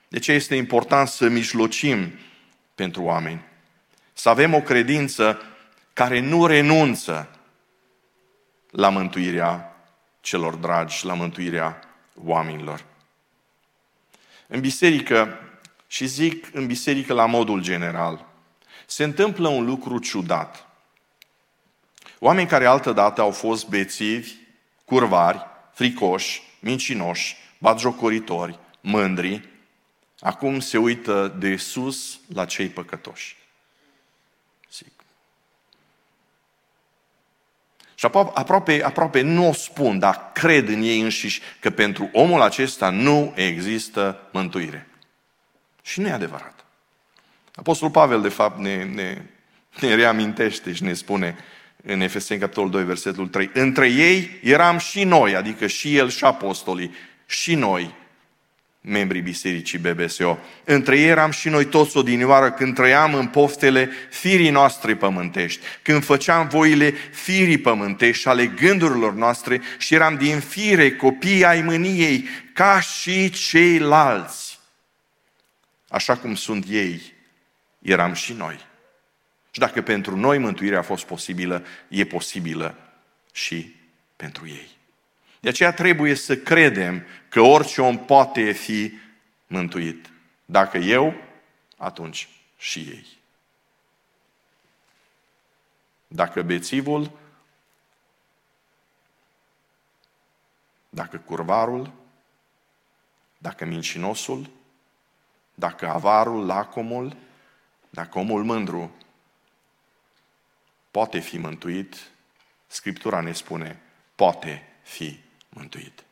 De 0.08 0.18
ce 0.18 0.32
este 0.32 0.54
important 0.54 1.08
să 1.08 1.28
mijlocim 1.28 2.12
pentru 2.74 3.02
oameni? 3.02 3.42
Să 4.12 4.28
avem 4.28 4.54
o 4.54 4.60
credință 4.60 5.42
care 5.92 6.20
nu 6.20 6.46
renunță 6.46 7.28
la 8.70 8.88
mântuirea 8.88 9.76
celor 10.20 10.54
dragi, 10.54 11.06
la 11.06 11.14
mântuirea 11.14 11.80
oamenilor. 12.14 12.84
În 14.46 14.60
biserică, 14.60 15.38
și 15.86 16.06
zic 16.06 16.48
în 16.52 16.66
biserică 16.66 17.12
la 17.12 17.26
modul 17.26 17.62
general, 17.62 18.26
se 18.86 19.04
întâmplă 19.04 19.48
un 19.48 19.64
lucru 19.64 19.98
ciudat. 19.98 20.69
Oameni 22.22 22.48
care 22.48 22.66
altădată 22.66 23.20
au 23.20 23.30
fost 23.30 23.68
bețivi, 23.68 24.32
curvari, 24.84 25.46
fricoși, 25.72 26.42
mincinoși, 26.58 27.36
batjocoritori, 27.58 28.58
mândri, 28.80 29.48
acum 30.20 30.60
se 30.60 30.78
uită 30.78 31.36
de 31.38 31.56
sus 31.56 32.20
la 32.34 32.44
cei 32.44 32.68
păcătoși. 32.68 33.36
Zic. 34.72 34.92
Și 37.94 38.06
aproape, 38.34 38.84
aproape 38.84 39.20
nu 39.20 39.48
o 39.48 39.52
spun, 39.52 39.98
dar 39.98 40.30
cred 40.32 40.68
în 40.68 40.82
ei 40.82 41.00
înșiși 41.00 41.40
că 41.60 41.70
pentru 41.70 42.10
omul 42.12 42.40
acesta 42.40 42.90
nu 42.90 43.32
există 43.36 44.28
mântuire. 44.32 44.88
Și 45.82 46.00
nu 46.00 46.06
e 46.06 46.12
adevărat. 46.12 46.64
Apostolul 47.54 47.92
Pavel, 47.92 48.20
de 48.20 48.28
fapt, 48.28 48.58
ne, 48.58 48.84
ne, 48.84 49.22
ne 49.80 49.94
reamintește 49.94 50.72
și 50.72 50.82
ne 50.82 50.92
spune 50.92 51.36
în 51.82 52.00
Efeseni, 52.00 52.40
capitolul 52.40 52.70
2, 52.70 52.84
versetul 52.84 53.28
3. 53.28 53.50
Între 53.52 53.88
ei 53.88 54.38
eram 54.42 54.78
și 54.78 55.04
noi, 55.04 55.34
adică 55.34 55.66
și 55.66 55.96
el 55.96 56.10
și 56.10 56.24
apostolii, 56.24 56.94
și 57.26 57.54
noi, 57.54 57.94
membrii 58.80 59.20
Bisericii 59.20 59.78
BBSO. 59.78 60.38
Între 60.64 60.98
ei 60.98 61.06
eram 61.06 61.30
și 61.30 61.48
noi 61.48 61.64
toți 61.64 61.96
odinioară 61.96 62.50
când 62.52 62.74
trăiam 62.74 63.14
în 63.14 63.26
poftele 63.26 63.90
firii 64.10 64.50
noastre 64.50 64.96
pământești, 64.96 65.60
când 65.82 66.04
făceam 66.04 66.48
voile 66.48 66.94
firii 67.12 67.58
pământești 67.58 68.20
și 68.22 68.28
ale 68.28 68.46
gândurilor 68.46 69.14
noastre 69.14 69.60
și 69.78 69.94
eram 69.94 70.16
din 70.16 70.40
fire 70.40 70.96
copii 70.96 71.44
ai 71.44 71.60
mâniei, 71.60 72.28
ca 72.52 72.80
și 72.80 73.30
ceilalți. 73.30 74.58
Așa 75.88 76.16
cum 76.16 76.34
sunt 76.34 76.64
ei, 76.68 77.12
eram 77.78 78.12
și 78.12 78.32
noi. 78.32 78.68
Și 79.50 79.60
dacă 79.60 79.82
pentru 79.82 80.16
noi 80.16 80.38
mântuirea 80.38 80.78
a 80.78 80.82
fost 80.82 81.04
posibilă, 81.04 81.64
e 81.88 82.04
posibilă 82.04 82.74
și 83.32 83.74
pentru 84.16 84.48
ei. 84.48 84.68
De 85.40 85.48
aceea 85.48 85.72
trebuie 85.72 86.14
să 86.14 86.36
credem 86.36 87.04
că 87.28 87.40
orice 87.40 87.82
om 87.82 88.04
poate 88.04 88.52
fi 88.52 88.92
mântuit. 89.46 90.10
Dacă 90.44 90.78
eu, 90.78 91.14
atunci 91.76 92.28
și 92.58 92.78
ei. 92.78 93.06
Dacă 96.06 96.42
bețivul, 96.42 97.10
dacă 100.88 101.18
curvarul, 101.18 101.92
dacă 103.38 103.64
mincinosul, 103.64 104.50
dacă 105.54 105.88
avarul, 105.88 106.46
lacomul, 106.46 107.16
dacă 107.90 108.18
omul 108.18 108.44
mândru 108.44 108.94
poate 110.90 111.18
fi 111.18 111.38
mântuit, 111.38 111.96
Scriptura 112.66 113.20
ne 113.20 113.32
spune, 113.32 113.80
poate 114.14 114.62
fi 114.82 115.18
mântuit. 115.48 116.04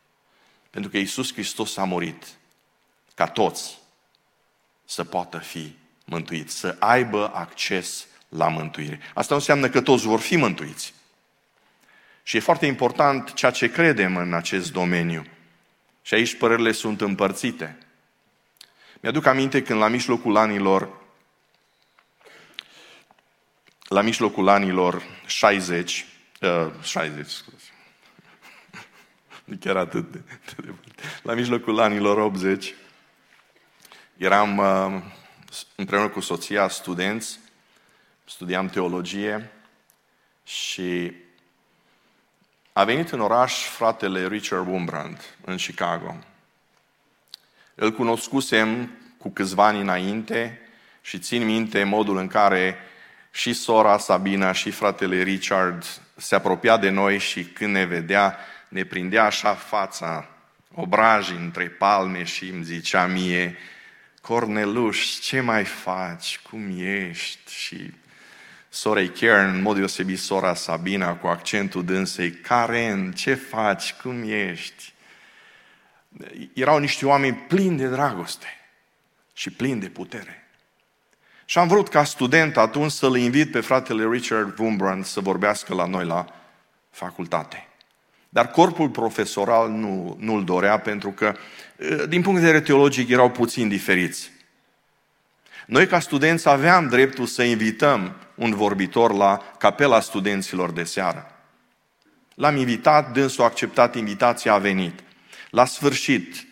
Pentru 0.69 0.91
că 0.91 0.97
Iisus 0.97 1.33
Hristos 1.33 1.77
a 1.77 1.83
murit 1.83 2.27
ca 3.15 3.27
toți 3.27 3.77
să 4.85 5.03
poată 5.03 5.37
fi 5.37 5.75
mântuiți, 6.05 6.55
să 6.55 6.75
aibă 6.79 7.31
acces 7.33 8.07
la 8.29 8.47
mântuire. 8.47 8.99
Asta 9.13 9.33
nu 9.33 9.39
înseamnă 9.39 9.69
că 9.69 9.81
toți 9.81 10.05
vor 10.05 10.19
fi 10.19 10.35
mântuiți. 10.35 10.93
Și 12.23 12.37
e 12.37 12.39
foarte 12.39 12.65
important 12.65 13.33
ceea 13.33 13.51
ce 13.51 13.71
credem 13.71 14.15
în 14.17 14.33
acest 14.33 14.71
domeniu. 14.71 15.25
Și 16.01 16.13
aici 16.13 16.37
părerile 16.37 16.71
sunt 16.71 17.01
împărțite. 17.01 17.77
Mi-aduc 18.99 19.25
aminte 19.25 19.61
când 19.61 19.79
la 19.79 19.87
mijlocul 19.87 20.37
anilor 20.37 20.98
la 23.89 24.01
mijlocul 24.01 24.47
anilor 24.47 25.03
60, 25.25 26.05
uh, 26.41 26.71
60, 26.81 27.29
scuze, 27.29 27.71
chiar 29.61 29.77
atât 29.77 30.11
de, 30.11 30.21
de 30.27 30.55
departe. 30.55 31.03
La 31.21 31.33
mijlocul 31.33 31.79
anilor 31.79 32.17
80, 32.17 32.73
eram 34.17 34.57
uh, 34.57 35.01
împreună 35.75 36.09
cu 36.09 36.19
soția 36.19 36.67
studenți, 36.67 37.39
studiam 38.25 38.69
teologie 38.69 39.51
și 40.43 41.11
a 42.73 42.83
venit 42.83 43.09
în 43.09 43.19
oraș 43.19 43.67
fratele 43.67 44.27
Richard 44.27 44.67
Wumbrand, 44.67 45.37
în 45.45 45.55
Chicago. 45.55 46.15
Îl 47.75 47.91
cunoscusem 47.91 48.91
cu 49.17 49.29
câțiva 49.29 49.65
ani 49.65 49.81
înainte 49.81 50.59
și 51.01 51.19
țin 51.19 51.45
minte 51.45 51.83
modul 51.83 52.17
în 52.17 52.27
care 52.27 52.77
și 53.31 53.53
sora 53.53 53.97
Sabina 53.97 54.51
și 54.51 54.71
fratele 54.71 55.21
Richard 55.21 55.85
se 56.15 56.35
apropia 56.35 56.77
de 56.77 56.89
noi 56.89 57.17
și 57.17 57.43
când 57.43 57.73
ne 57.73 57.85
vedea, 57.85 58.37
ne 58.67 58.83
prindea 58.83 59.25
așa 59.25 59.53
fața, 59.53 60.29
obraji 60.73 61.33
între 61.33 61.67
palme 61.67 62.23
și 62.23 62.49
îmi 62.49 62.63
zicea 62.63 63.05
mie, 63.05 63.57
Corneluș, 64.21 65.19
ce 65.19 65.39
mai 65.39 65.65
faci? 65.65 66.39
Cum 66.49 66.79
ești? 66.79 67.53
Și 67.53 67.93
sorei 68.69 69.09
Karen, 69.09 69.53
în 69.55 69.61
mod 69.61 69.75
deosebit 69.75 70.19
sora 70.19 70.53
Sabina, 70.53 71.15
cu 71.15 71.27
accentul 71.27 71.85
dânsei, 71.85 72.31
Karen, 72.31 73.11
ce 73.11 73.33
faci? 73.33 73.93
Cum 73.93 74.23
ești? 74.29 74.93
Erau 76.53 76.77
niște 76.77 77.05
oameni 77.05 77.35
plini 77.35 77.77
de 77.77 77.87
dragoste 77.87 78.47
și 79.33 79.49
plini 79.49 79.79
de 79.79 79.89
putere. 79.89 80.48
Și 81.49 81.57
am 81.57 81.67
vrut 81.67 81.87
ca 81.87 82.03
student 82.03 82.57
atunci 82.57 82.91
să-l 82.91 83.15
invit 83.15 83.51
pe 83.51 83.59
fratele 83.59 84.09
Richard 84.11 84.57
Wumbrand 84.59 85.05
să 85.05 85.19
vorbească 85.19 85.73
la 85.73 85.85
noi 85.85 86.05
la 86.05 86.25
facultate. 86.89 87.67
Dar 88.29 88.47
corpul 88.47 88.89
profesoral 88.89 89.69
nu, 89.69 90.17
nu-l 90.19 90.43
dorea 90.43 90.79
pentru 90.79 91.11
că, 91.11 91.35
din 92.07 92.21
punct 92.21 92.39
de 92.39 92.45
vedere 92.45 92.63
teologic, 92.63 93.09
erau 93.09 93.31
puțin 93.31 93.67
diferiți. 93.67 94.31
Noi, 95.65 95.87
ca 95.87 95.99
studenți, 95.99 96.49
aveam 96.49 96.87
dreptul 96.87 97.25
să 97.25 97.43
invităm 97.43 98.15
un 98.35 98.55
vorbitor 98.55 99.13
la 99.13 99.53
capela 99.57 99.99
studenților 99.99 100.71
de 100.71 100.83
seară. 100.83 101.31
L-am 102.35 102.55
invitat, 102.55 103.11
dânsul 103.11 103.43
a 103.43 103.45
acceptat 103.45 103.95
invitația, 103.95 104.53
a 104.53 104.57
venit. 104.57 104.99
La 105.49 105.65
sfârșit, 105.65 106.47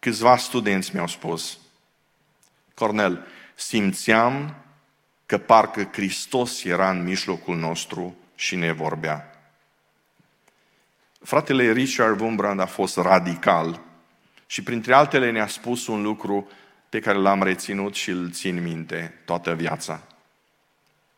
câțiva 0.00 0.36
studenți 0.36 0.90
mi-au 0.94 1.06
spus, 1.06 1.58
Cornel, 2.78 3.26
simțeam 3.54 4.54
că 5.26 5.38
parcă 5.38 5.88
Hristos 5.92 6.64
era 6.64 6.90
în 6.90 7.02
mijlocul 7.02 7.56
nostru 7.56 8.16
și 8.34 8.56
ne 8.56 8.72
vorbea. 8.72 9.32
Fratele 11.20 11.72
Richard 11.72 12.20
Wumbrand 12.20 12.60
a 12.60 12.66
fost 12.66 12.96
radical 12.96 13.80
și 14.46 14.62
printre 14.62 14.94
altele 14.94 15.30
ne-a 15.30 15.46
spus 15.46 15.86
un 15.86 16.02
lucru 16.02 16.48
pe 16.88 17.00
care 17.00 17.18
l-am 17.18 17.42
reținut 17.42 17.94
și 17.94 18.10
îl 18.10 18.30
țin 18.30 18.62
minte 18.62 19.14
toată 19.24 19.54
viața. 19.54 20.02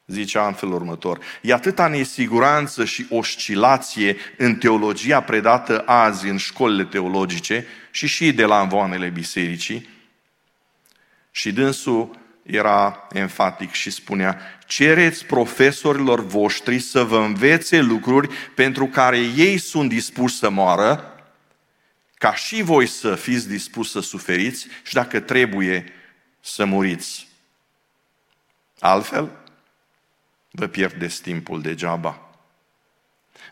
Zicea 0.06 0.46
în 0.46 0.52
felul 0.52 0.74
următor, 0.74 1.18
e 1.42 1.52
atâta 1.52 1.86
nesiguranță 1.86 2.84
și 2.84 3.06
oscilație 3.10 4.16
în 4.36 4.56
teologia 4.56 5.22
predată 5.22 5.82
azi 5.86 6.28
în 6.28 6.36
școlile 6.36 6.84
teologice 6.84 7.66
și 7.90 8.06
și 8.06 8.32
de 8.32 8.44
la 8.44 8.60
învoanele 8.60 9.08
bisericii, 9.08 9.88
și 11.30 11.52
dânsul 11.52 12.18
era 12.42 13.06
enfatic 13.12 13.72
și 13.72 13.90
spunea, 13.90 14.40
cereți 14.66 15.24
profesorilor 15.24 16.20
voștri 16.24 16.78
să 16.78 17.04
vă 17.04 17.18
învețe 17.18 17.80
lucruri 17.80 18.34
pentru 18.54 18.86
care 18.86 19.18
ei 19.18 19.58
sunt 19.58 19.88
dispuși 19.88 20.36
să 20.36 20.50
moară, 20.50 21.14
ca 22.14 22.34
și 22.34 22.62
voi 22.62 22.86
să 22.86 23.14
fiți 23.14 23.48
dispuși 23.48 23.90
să 23.90 24.00
suferiți 24.00 24.66
și 24.82 24.94
dacă 24.94 25.20
trebuie 25.20 25.92
să 26.40 26.64
muriți. 26.64 27.28
Altfel, 28.78 29.30
vă 30.50 30.66
pierdeți 30.66 31.22
timpul 31.22 31.62
degeaba. 31.62 32.30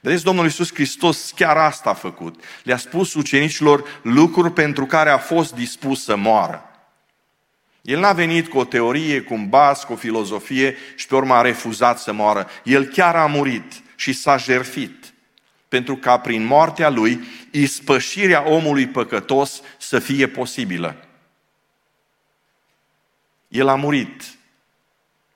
Vedeți, 0.00 0.24
Domnul 0.24 0.44
Iisus 0.44 0.72
Hristos 0.74 1.30
chiar 1.30 1.56
asta 1.56 1.90
a 1.90 1.94
făcut. 1.94 2.44
Le-a 2.62 2.76
spus 2.76 3.14
ucenicilor 3.14 4.00
lucruri 4.02 4.52
pentru 4.52 4.86
care 4.86 5.10
a 5.10 5.18
fost 5.18 5.54
dispus 5.54 6.04
să 6.04 6.16
moară. 6.16 6.67
El 7.88 8.00
n-a 8.00 8.12
venit 8.12 8.48
cu 8.48 8.58
o 8.58 8.64
teorie, 8.64 9.20
cu 9.20 9.34
un 9.34 9.48
bas, 9.48 9.84
cu 9.84 9.92
o 9.92 9.96
filozofie 9.96 10.76
și 10.96 11.06
pe 11.06 11.14
urmă 11.14 11.34
a 11.34 11.40
refuzat 11.40 11.98
să 11.98 12.12
moară. 12.12 12.48
El 12.64 12.84
chiar 12.84 13.16
a 13.16 13.26
murit 13.26 13.72
și 13.96 14.12
s-a 14.12 14.36
jerfit 14.36 15.12
pentru 15.68 15.96
ca 15.96 16.18
prin 16.18 16.44
moartea 16.44 16.88
lui 16.88 17.20
ispășirea 17.50 18.48
omului 18.48 18.86
păcătos 18.86 19.62
să 19.78 19.98
fie 19.98 20.26
posibilă. 20.26 20.96
El 23.48 23.68
a 23.68 23.74
murit 23.74 24.22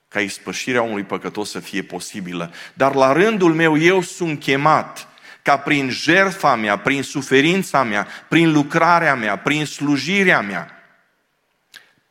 ca 0.09 0.21
ispășirea 0.21 0.83
omului 0.83 1.05
păcătos 1.05 1.51
să 1.51 1.61
fie 1.61 1.83
posibilă. 1.83 2.53
Dar 2.75 2.95
la 2.95 3.13
rândul 3.13 3.55
meu 3.55 3.79
eu 3.79 4.03
sunt 4.03 4.41
chemat 4.41 5.09
ca 5.43 5.57
prin 5.57 5.91
jertfa 5.91 6.55
mea, 6.55 6.79
prin 6.79 7.03
suferința 7.03 7.83
mea, 7.83 8.07
prin 8.29 8.53
lucrarea 8.53 9.15
mea, 9.15 9.39
prin 9.39 9.67
slujirea 9.67 10.41
mea, 10.41 10.82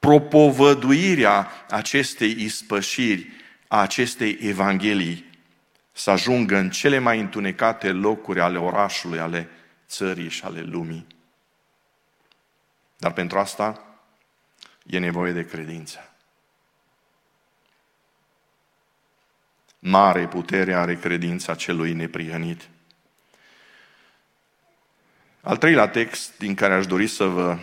propovăduirea 0.02 1.52
acestei 1.70 2.36
ispășiri, 2.44 3.28
a 3.68 3.82
acestei 3.82 4.38
evanghelii, 4.42 5.30
să 5.92 6.10
ajungă 6.10 6.58
în 6.58 6.70
cele 6.70 7.00
mai 7.00 7.20
întunecate 7.20 7.92
locuri 7.92 8.40
ale 8.40 8.58
orașului, 8.58 9.20
ale 9.20 9.50
țării 9.88 10.30
și 10.30 10.44
ale 10.44 10.62
lumii. 10.62 11.08
Dar 12.98 13.14
pentru 13.14 13.40
asta 13.40 13.82
e 14.86 15.00
nevoie 15.00 15.32
de 15.32 15.46
credință. 15.46 16.10
Mare 19.80 20.28
putere 20.28 20.74
are 20.74 20.96
credința 20.96 21.56
celui 21.56 21.94
neprihănit. 21.94 22.70
Al 25.42 25.58
treilea 25.58 25.88
text 25.88 26.38
din 26.38 26.56
care 26.56 26.74
aș 26.74 26.86
dori 26.86 27.08
să 27.08 27.26
vă 27.26 27.58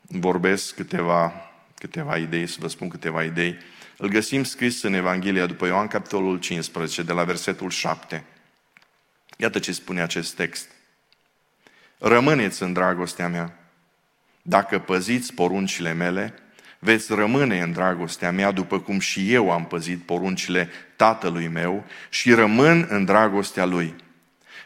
vorbesc 0.00 0.74
câteva, 0.74 1.47
câteva 1.78 2.16
idei, 2.16 2.46
să 2.46 2.56
vă 2.60 2.68
spun 2.68 2.88
câteva 2.88 3.24
idei, 3.24 3.58
îl 3.96 4.08
găsim 4.08 4.44
scris 4.44 4.82
în 4.82 4.94
Evanghelia 4.94 5.46
după 5.46 5.66
Ioan, 5.66 5.86
capitolul 5.86 6.38
15, 6.38 7.02
de 7.02 7.12
la 7.12 7.24
versetul 7.24 7.70
7. 7.70 8.24
Iată 9.36 9.58
ce 9.58 9.72
spune 9.72 10.02
acest 10.02 10.34
text. 10.34 10.68
Rămâneți 11.98 12.62
în 12.62 12.72
dragostea 12.72 13.28
mea. 13.28 13.58
Dacă 14.42 14.78
păziți 14.78 15.34
poruncile 15.34 15.92
mele, 15.92 16.34
veți 16.78 17.14
rămâne 17.14 17.60
în 17.60 17.72
dragostea 17.72 18.32
mea 18.32 18.50
după 18.50 18.80
cum 18.80 18.98
și 18.98 19.32
eu 19.32 19.50
am 19.50 19.66
păzit 19.66 20.02
poruncile 20.02 20.70
tatălui 20.96 21.48
meu 21.48 21.84
și 22.08 22.32
rămân 22.32 22.86
în 22.88 23.04
dragostea 23.04 23.64
lui. 23.64 23.94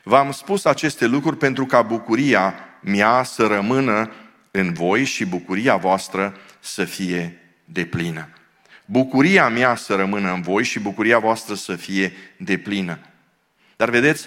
V-am 0.02 0.32
spus 0.32 0.64
aceste 0.64 1.06
lucruri 1.06 1.36
pentru 1.36 1.66
ca 1.66 1.82
bucuria 1.82 2.54
mea 2.80 3.22
să 3.22 3.46
rămână 3.46 4.12
în 4.50 4.72
voi 4.72 5.04
și 5.04 5.24
bucuria 5.24 5.76
voastră 5.76 6.36
să 6.62 6.84
fie 6.84 7.38
deplină. 7.64 8.28
Bucuria 8.84 9.48
mea 9.48 9.74
să 9.74 9.94
rămână 9.94 10.32
în 10.32 10.40
voi 10.40 10.64
și 10.64 10.80
bucuria 10.80 11.18
voastră 11.18 11.54
să 11.54 11.76
fie 11.76 12.12
deplină. 12.36 12.98
Dar 13.76 13.90
vedeți, 13.90 14.26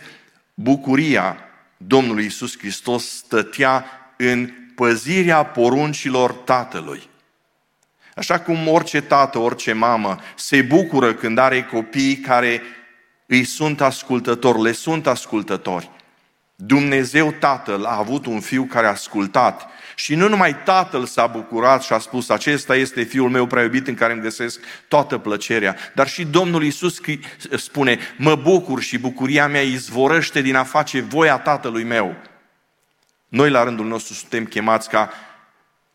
bucuria 0.54 1.38
Domnului 1.78 2.26
Isus 2.26 2.58
Hristos 2.58 3.10
stătea 3.10 3.86
în 4.18 4.50
păzirea 4.76 5.44
poruncilor 5.46 6.32
Tatălui. 6.32 7.10
Așa 8.16 8.40
cum 8.40 8.68
orice 8.68 9.02
tată, 9.02 9.38
orice 9.38 9.74
mamă 9.74 10.20
se 10.36 10.62
bucură 10.62 11.14
când 11.14 11.38
are 11.38 11.64
copii 11.64 12.18
care 12.18 12.62
îi 13.26 13.44
sunt 13.44 13.82
ascultători, 13.82 14.62
le 14.62 14.72
sunt 14.72 15.08
ascultători. 15.08 15.90
Dumnezeu 16.56 17.32
Tatăl 17.32 17.86
a 17.86 17.98
avut 17.98 18.26
un 18.26 18.40
fiu 18.40 18.64
care 18.64 18.86
a 18.86 18.90
ascultat 18.90 19.68
și 19.96 20.16
nu 20.16 20.30
numai 20.30 20.64
Tatăl 20.64 21.06
s-a 21.06 21.28
bucurat 21.28 21.84
și 21.84 21.94
a 21.94 21.98
spus, 21.98 22.30
acesta 22.30 22.76
este 22.76 23.04
Fiul 23.04 23.30
meu 23.30 23.46
prea 23.46 23.64
iubit 23.64 23.88
în 23.88 23.94
care 23.94 24.14
îmi 24.14 24.22
găsesc 24.22 24.60
toată 24.88 25.18
plăcerea, 25.18 25.76
dar 25.94 26.08
și 26.08 26.24
Domnul 26.26 26.64
Iisus 26.64 27.00
spune, 27.56 28.00
mă 28.18 28.36
bucur 28.36 28.82
și 28.82 28.98
bucuria 28.98 29.48
mea 29.48 29.62
izvorăște 29.62 30.42
din 30.42 30.56
a 30.56 30.64
face 30.64 31.02
voia 31.02 31.38
Tatălui 31.38 31.84
meu. 31.84 32.16
Noi 33.28 33.50
la 33.50 33.64
rândul 33.64 33.86
nostru 33.86 34.14
suntem 34.14 34.46
chemați 34.46 34.90
ca 34.90 35.10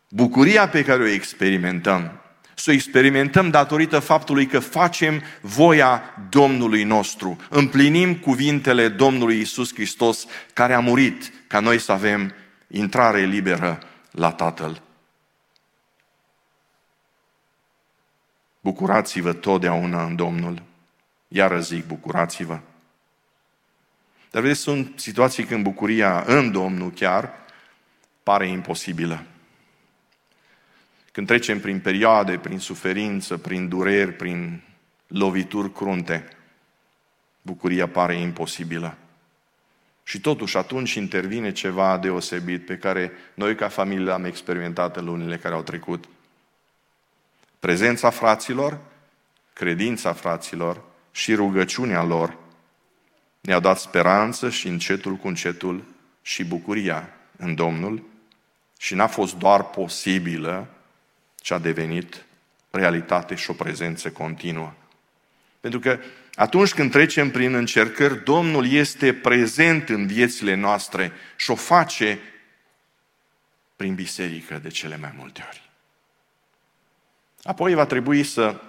bucuria 0.09 0.67
pe 0.67 0.83
care 0.83 1.01
o 1.01 1.07
experimentăm, 1.07 2.21
să 2.55 2.69
o 2.69 2.73
experimentăm 2.73 3.49
datorită 3.49 3.99
faptului 3.99 4.45
că 4.45 4.59
facem 4.59 5.21
voia 5.41 6.03
Domnului 6.29 6.83
nostru. 6.83 7.37
Împlinim 7.49 8.15
cuvintele 8.15 8.87
Domnului 8.87 9.39
Isus 9.39 9.73
Hristos 9.73 10.25
care 10.53 10.73
a 10.73 10.79
murit 10.79 11.31
ca 11.47 11.59
noi 11.59 11.79
să 11.79 11.91
avem 11.91 12.33
intrare 12.67 13.23
liberă 13.23 13.79
la 14.11 14.31
Tatăl. 14.31 14.81
Bucurați-vă 18.61 19.33
totdeauna 19.33 20.03
în 20.03 20.15
Domnul. 20.15 20.63
Iară 21.27 21.59
zic, 21.59 21.85
bucurați-vă. 21.85 22.59
Dar 24.31 24.41
vedeți, 24.41 24.59
sunt 24.59 24.99
situații 24.99 25.43
când 25.43 25.63
bucuria 25.63 26.23
în 26.27 26.51
Domnul 26.51 26.91
chiar 26.91 27.33
pare 28.23 28.47
imposibilă. 28.47 29.25
Când 31.11 31.27
trecem 31.27 31.59
prin 31.59 31.79
perioade, 31.79 32.37
prin 32.37 32.59
suferință, 32.59 33.37
prin 33.37 33.67
dureri, 33.67 34.13
prin 34.13 34.61
lovituri 35.07 35.73
crunte, 35.73 36.27
bucuria 37.41 37.87
pare 37.87 38.15
imposibilă. 38.15 38.97
Și 40.11 40.19
totuși 40.19 40.57
atunci 40.57 40.93
intervine 40.93 41.51
ceva 41.51 41.97
deosebit 41.97 42.65
pe 42.65 42.77
care 42.77 43.11
noi 43.33 43.55
ca 43.55 43.67
familie 43.67 44.05
l-am 44.05 44.25
experimentat 44.25 44.97
în 44.97 45.05
lunile 45.05 45.37
care 45.37 45.55
au 45.55 45.61
trecut. 45.61 46.05
Prezența 47.59 48.09
fraților, 48.09 48.79
credința 49.53 50.13
fraților 50.13 50.81
și 51.11 51.33
rugăciunea 51.33 52.03
lor 52.03 52.37
ne-au 53.41 53.59
dat 53.59 53.79
speranță 53.79 54.49
și 54.49 54.67
încetul 54.67 55.15
cu 55.15 55.27
încetul 55.27 55.83
și 56.21 56.43
bucuria 56.43 57.09
în 57.37 57.55
Domnul 57.55 58.03
și 58.79 58.95
n-a 58.95 59.07
fost 59.07 59.35
doar 59.35 59.63
posibilă, 59.63 60.67
ci 61.35 61.51
a 61.51 61.57
devenit 61.57 62.25
realitate 62.69 63.35
și 63.35 63.49
o 63.49 63.53
prezență 63.53 64.11
continuă. 64.11 64.73
Pentru 65.59 65.79
că 65.79 65.99
atunci 66.41 66.73
când 66.73 66.91
trecem 66.91 67.31
prin 67.31 67.53
încercări, 67.53 68.23
Domnul 68.23 68.71
este 68.71 69.13
prezent 69.13 69.89
în 69.89 70.07
viețile 70.07 70.55
noastre 70.55 71.11
și 71.35 71.51
o 71.51 71.55
face 71.55 72.19
prin 73.75 73.95
biserică 73.95 74.57
de 74.57 74.69
cele 74.69 74.97
mai 74.97 75.13
multe 75.17 75.45
ori. 75.47 75.69
Apoi 77.43 77.73
va 77.73 77.85
trebui 77.85 78.23
să 78.23 78.61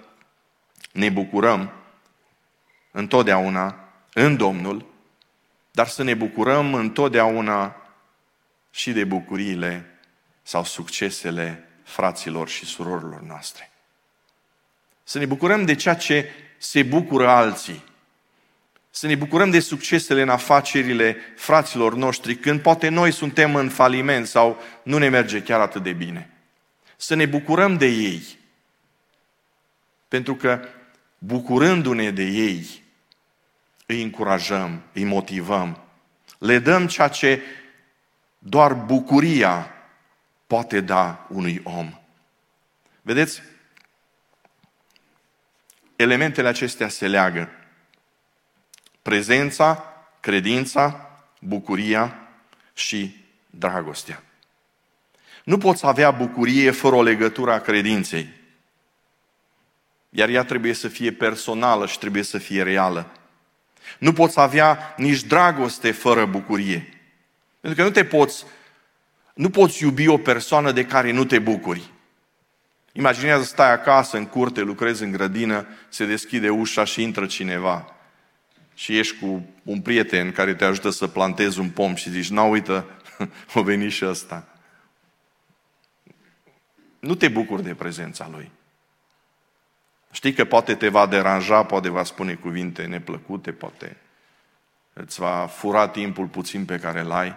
ne 0.91 1.09
bucurăm 1.09 1.73
întotdeauna 2.91 3.89
în 4.13 4.37
Domnul, 4.37 4.85
dar 5.71 5.87
să 5.87 6.03
ne 6.03 6.13
bucurăm 6.13 6.73
întotdeauna 6.73 7.75
și 8.71 8.91
de 8.91 9.03
bucuriile 9.03 9.99
sau 10.43 10.63
succesele 10.63 11.67
fraților 11.83 12.49
și 12.49 12.65
surorilor 12.65 13.21
noastre. 13.21 13.71
Să 15.03 15.17
ne 15.17 15.25
bucurăm 15.25 15.65
de 15.65 15.75
ceea 15.75 15.95
ce 15.95 16.29
se 16.63 16.83
bucură 16.83 17.27
alții. 17.27 17.83
Să 18.89 19.07
ne 19.07 19.15
bucurăm 19.15 19.49
de 19.49 19.59
succesele 19.59 20.21
în 20.21 20.29
afacerile 20.29 21.17
fraților 21.35 21.95
noștri, 21.95 22.35
când 22.35 22.61
poate 22.61 22.89
noi 22.89 23.11
suntem 23.11 23.55
în 23.55 23.69
faliment 23.69 24.27
sau 24.27 24.61
nu 24.83 24.97
ne 24.97 25.09
merge 25.09 25.41
chiar 25.41 25.59
atât 25.59 25.83
de 25.83 25.91
bine. 25.91 26.29
Să 26.97 27.15
ne 27.15 27.25
bucurăm 27.25 27.77
de 27.77 27.85
ei. 27.85 28.37
Pentru 30.07 30.35
că 30.35 30.67
bucurându-ne 31.17 32.11
de 32.11 32.23
ei, 32.23 32.83
îi 33.85 34.01
încurajăm, 34.01 34.81
îi 34.93 35.03
motivăm, 35.03 35.83
le 36.37 36.59
dăm 36.59 36.87
ceea 36.87 37.07
ce 37.07 37.41
doar 38.39 38.73
bucuria 38.73 39.73
poate 40.47 40.81
da 40.81 41.27
unui 41.29 41.61
om. 41.63 41.99
Vedeți, 43.01 43.41
elementele 45.95 46.47
acestea 46.47 46.89
se 46.89 47.07
leagă. 47.07 47.49
Prezența, 49.01 49.83
credința, 50.19 51.09
bucuria 51.39 52.17
și 52.73 53.25
dragostea. 53.49 54.23
Nu 55.43 55.57
poți 55.57 55.85
avea 55.85 56.11
bucurie 56.11 56.71
fără 56.71 56.95
o 56.95 57.01
legătură 57.01 57.51
a 57.51 57.59
credinței. 57.59 58.29
Iar 60.09 60.29
ea 60.29 60.43
trebuie 60.43 60.73
să 60.73 60.87
fie 60.87 61.11
personală 61.11 61.87
și 61.87 61.97
trebuie 61.97 62.23
să 62.23 62.37
fie 62.37 62.63
reală. 62.63 63.11
Nu 63.99 64.13
poți 64.13 64.39
avea 64.39 64.93
nici 64.97 65.23
dragoste 65.23 65.91
fără 65.91 66.25
bucurie. 66.25 66.99
Pentru 67.59 67.81
că 67.81 67.87
nu 67.87 67.93
te 67.93 68.05
poți, 68.05 68.45
nu 69.33 69.49
poți 69.49 69.83
iubi 69.83 70.07
o 70.07 70.17
persoană 70.17 70.71
de 70.71 70.85
care 70.85 71.11
nu 71.11 71.25
te 71.25 71.39
bucuri. 71.39 71.92
Imaginează 72.95 73.43
stai 73.43 73.71
acasă, 73.71 74.17
în 74.17 74.25
curte, 74.25 74.61
lucrezi 74.61 75.03
în 75.03 75.11
grădină, 75.11 75.67
se 75.89 76.05
deschide 76.05 76.49
ușa 76.49 76.83
și 76.83 77.01
intră 77.01 77.25
cineva. 77.25 77.95
Și 78.73 78.97
ești 78.97 79.19
cu 79.19 79.45
un 79.63 79.81
prieten 79.81 80.31
care 80.31 80.53
te 80.53 80.65
ajută 80.65 80.89
să 80.89 81.07
plantezi 81.07 81.59
un 81.59 81.69
pom 81.69 81.95
și 81.95 82.09
zici, 82.09 82.29
nu 82.29 82.49
uită, 82.49 82.85
o 83.53 83.63
veni 83.63 83.89
și 83.89 84.05
ăsta. 84.05 84.47
Nu 86.99 87.15
te 87.15 87.27
bucuri 87.27 87.63
de 87.63 87.73
prezența 87.73 88.29
lui. 88.31 88.51
Știi 90.11 90.33
că 90.33 90.45
poate 90.45 90.75
te 90.75 90.89
va 90.89 91.05
deranja, 91.05 91.63
poate 91.63 91.89
va 91.89 92.03
spune 92.03 92.33
cuvinte 92.33 92.85
neplăcute, 92.85 93.51
poate 93.51 93.97
îți 94.93 95.19
va 95.19 95.45
fura 95.45 95.87
timpul 95.87 96.27
puțin 96.27 96.65
pe 96.65 96.79
care 96.79 96.99
îl 96.99 97.11
ai. 97.11 97.35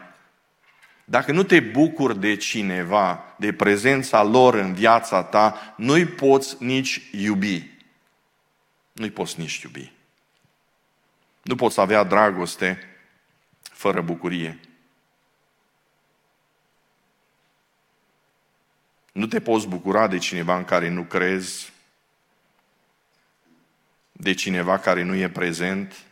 Dacă 1.08 1.32
nu 1.32 1.42
te 1.42 1.60
bucuri 1.60 2.18
de 2.18 2.36
cineva, 2.36 3.34
de 3.38 3.52
prezența 3.52 4.22
lor 4.22 4.54
în 4.54 4.74
viața 4.74 5.22
ta, 5.22 5.74
nu-i 5.76 6.06
poți 6.06 6.62
nici 6.62 7.02
iubi. 7.12 7.70
Nu-i 8.92 9.10
poți 9.10 9.40
nici 9.40 9.58
iubi. 9.62 9.92
Nu 11.42 11.54
poți 11.54 11.80
avea 11.80 12.02
dragoste 12.02 12.78
fără 13.62 14.00
bucurie. 14.00 14.60
Nu 19.12 19.26
te 19.26 19.40
poți 19.40 19.68
bucura 19.68 20.08
de 20.08 20.18
cineva 20.18 20.56
în 20.56 20.64
care 20.64 20.88
nu 20.88 21.02
crezi, 21.02 21.72
de 24.12 24.34
cineva 24.34 24.78
care 24.78 25.02
nu 25.02 25.14
e 25.14 25.30
prezent, 25.30 26.04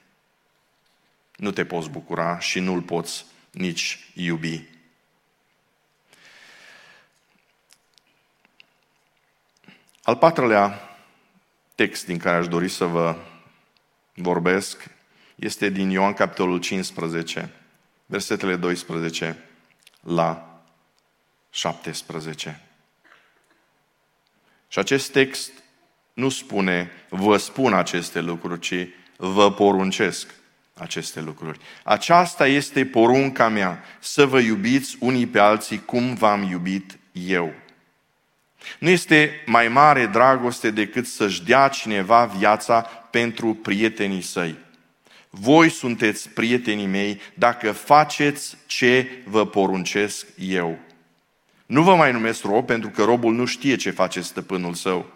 nu 1.36 1.51
te 1.51 1.64
poți 1.64 1.90
bucura 1.90 2.38
și 2.38 2.61
nu-l 2.61 2.82
poți 2.82 3.26
nici 3.51 4.11
iubi. 4.14 4.74
Al 10.05 10.16
patrulea 10.16 10.96
text 11.74 12.07
din 12.07 12.18
care 12.18 12.36
aș 12.36 12.48
dori 12.48 12.68
să 12.68 12.84
vă 12.84 13.16
vorbesc 14.14 14.90
este 15.34 15.68
din 15.68 15.90
Ioan 15.90 16.12
capitolul 16.12 16.59
15, 16.59 17.50
versetele 18.07 18.57
12 18.57 19.38
la 20.00 20.61
17. 21.50 22.61
Și 24.68 24.78
acest 24.78 25.12
text 25.12 25.50
nu 26.12 26.28
spune, 26.28 26.90
vă 27.09 27.36
spun 27.36 27.74
aceste 27.74 28.20
lucruri, 28.20 28.61
ci 28.61 28.88
vă 29.16 29.52
poruncesc 29.52 30.34
aceste 30.74 31.20
lucruri. 31.20 31.59
Aceasta 31.84 32.46
este 32.46 32.86
porunca 32.86 33.48
mea, 33.48 33.82
să 34.00 34.26
vă 34.26 34.38
iubiți 34.38 34.96
unii 35.00 35.26
pe 35.26 35.38
alții 35.38 35.84
cum 35.84 36.14
v-am 36.14 36.42
iubit 36.42 36.98
eu. 37.12 37.52
Nu 38.79 38.89
este 38.89 39.43
mai 39.47 39.69
mare 39.69 40.07
dragoste 40.07 40.71
decât 40.71 41.07
să-și 41.07 41.45
dea 41.45 41.69
cineva 41.69 42.25
viața 42.25 42.81
pentru 43.11 43.55
prietenii 43.55 44.23
săi. 44.23 44.57
Voi 45.31 45.69
sunteți 45.71 46.29
prietenii 46.29 46.87
mei 46.87 47.21
dacă 47.35 47.73
faceți 47.73 48.57
ce 48.67 49.09
vă 49.25 49.47
poruncesc 49.47 50.27
eu. 50.39 50.79
Nu 51.67 51.83
vă 51.83 51.95
mai 51.95 52.12
numesc 52.12 52.45
rob 52.45 52.67
pentru 52.67 52.89
că 52.91 53.05
robul 53.05 53.35
nu 53.35 53.45
știe 53.45 53.77
ce 53.77 53.91
face 53.91 54.21
stăpânul 54.21 54.75
său, 54.75 55.07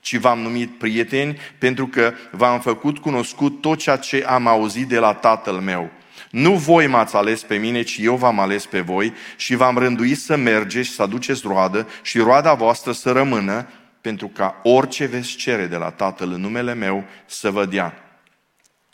ci 0.00 0.16
v-am 0.16 0.38
numit 0.38 0.78
prieteni 0.78 1.38
pentru 1.58 1.86
că 1.86 2.12
v-am 2.30 2.60
făcut 2.60 2.98
cunoscut 2.98 3.60
tot 3.60 3.78
ceea 3.78 3.96
ce 3.96 4.24
am 4.26 4.46
auzit 4.46 4.88
de 4.88 4.98
la 4.98 5.14
tatăl 5.14 5.54
meu. 5.54 5.90
Nu 6.30 6.54
voi 6.54 6.86
m-ați 6.86 7.16
ales 7.16 7.42
pe 7.42 7.56
mine, 7.56 7.82
ci 7.82 7.98
eu 8.00 8.16
v-am 8.16 8.40
ales 8.40 8.66
pe 8.66 8.80
voi 8.80 9.12
și 9.36 9.54
v-am 9.54 9.78
rânduit 9.78 10.18
să 10.18 10.36
mergeți 10.36 10.88
și 10.88 10.94
să 10.94 11.02
aduceți 11.02 11.46
roadă 11.46 11.88
și 12.02 12.18
roada 12.18 12.54
voastră 12.54 12.92
să 12.92 13.12
rămână, 13.12 13.68
pentru 14.00 14.28
ca 14.28 14.60
orice 14.62 15.06
veți 15.06 15.36
cere 15.36 15.66
de 15.66 15.76
la 15.76 15.90
Tatăl 15.90 16.32
în 16.32 16.40
numele 16.40 16.74
meu 16.74 17.04
să 17.26 17.50
vă 17.50 17.64
dea. 17.64 18.02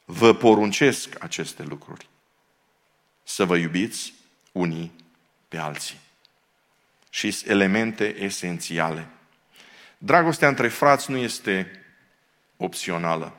Vă 0.04 0.34
poruncesc 0.34 1.08
aceste 1.22 1.62
lucruri. 1.62 2.08
Să 3.22 3.44
vă 3.44 3.56
iubiți 3.56 4.14
unii 4.52 4.92
pe 5.48 5.56
alții. 5.56 6.00
Și 7.10 7.38
elemente 7.46 8.16
esențiale. 8.18 9.06
Dragostea 9.98 10.48
între 10.48 10.68
frați 10.68 11.10
nu 11.10 11.16
este 11.16 11.70
opțională. 12.56 13.36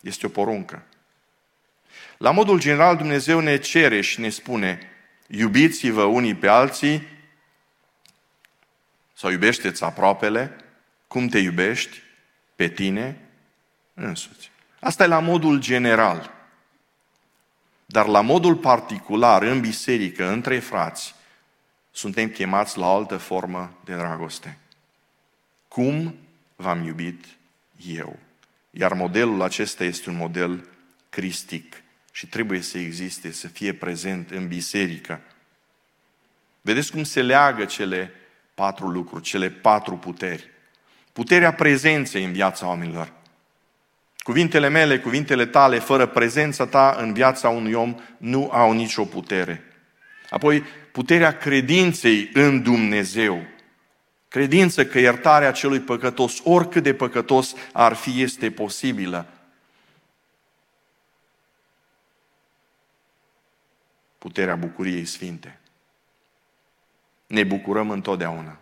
Este 0.00 0.26
o 0.26 0.28
poruncă. 0.28 0.84
La 2.16 2.30
modul 2.30 2.58
general, 2.58 2.96
Dumnezeu 2.96 3.40
ne 3.40 3.58
cere 3.58 4.00
și 4.00 4.20
ne 4.20 4.28
spune, 4.28 4.80
iubiți-vă 5.26 6.02
unii 6.02 6.34
pe 6.34 6.48
alții, 6.48 7.02
sau 9.14 9.30
iubește-ți 9.30 9.84
aproapele, 9.84 10.56
cum 11.06 11.28
te 11.28 11.38
iubești 11.38 12.02
pe 12.56 12.68
tine 12.68 13.20
însuți. 13.94 14.50
Asta 14.80 15.04
e 15.04 15.06
la 15.06 15.18
modul 15.18 15.60
general. 15.60 16.34
Dar 17.86 18.06
la 18.06 18.20
modul 18.20 18.56
particular, 18.56 19.42
în 19.42 19.60
biserică, 19.60 20.28
între 20.28 20.58
frați, 20.58 21.14
suntem 21.90 22.28
chemați 22.28 22.78
la 22.78 22.86
o 22.86 22.96
altă 22.96 23.16
formă 23.16 23.78
de 23.84 23.94
dragoste. 23.94 24.58
Cum 25.68 26.16
v-am 26.56 26.84
iubit 26.84 27.24
eu? 27.86 28.18
Iar 28.70 28.92
modelul 28.92 29.42
acesta 29.42 29.84
este 29.84 30.10
un 30.10 30.16
model 30.16 30.68
cristic 31.08 31.82
și 32.16 32.26
trebuie 32.26 32.60
să 32.60 32.78
existe, 32.78 33.32
să 33.32 33.48
fie 33.48 33.72
prezent 33.72 34.30
în 34.30 34.48
biserică. 34.48 35.20
Vedeți 36.60 36.90
cum 36.90 37.04
se 37.04 37.22
leagă 37.22 37.64
cele 37.64 38.12
patru 38.54 38.88
lucruri, 38.88 39.22
cele 39.22 39.50
patru 39.50 39.96
puteri. 39.96 40.50
Puterea 41.12 41.52
prezenței 41.52 42.24
în 42.24 42.32
viața 42.32 42.66
oamenilor. 42.66 43.12
Cuvintele 44.18 44.68
mele, 44.68 44.98
cuvintele 44.98 45.46
tale, 45.46 45.78
fără 45.78 46.06
prezența 46.06 46.66
ta 46.66 46.96
în 46.98 47.12
viața 47.12 47.48
unui 47.48 47.72
om, 47.72 47.94
nu 48.18 48.50
au 48.52 48.72
nicio 48.72 49.04
putere. 49.04 49.62
Apoi, 50.30 50.64
puterea 50.92 51.36
credinței 51.36 52.30
în 52.32 52.62
Dumnezeu. 52.62 53.46
Credință 54.28 54.86
că 54.86 54.98
iertarea 54.98 55.52
celui 55.52 55.80
păcătos, 55.80 56.40
oricât 56.44 56.82
de 56.82 56.94
păcătos 56.94 57.54
ar 57.72 57.94
fi, 57.94 58.22
este 58.22 58.50
posibilă. 58.50 59.35
Puterea 64.26 64.56
bucuriei 64.56 65.04
sfinte. 65.04 65.58
Ne 67.26 67.44
bucurăm 67.44 67.90
întotdeauna. 67.90 68.58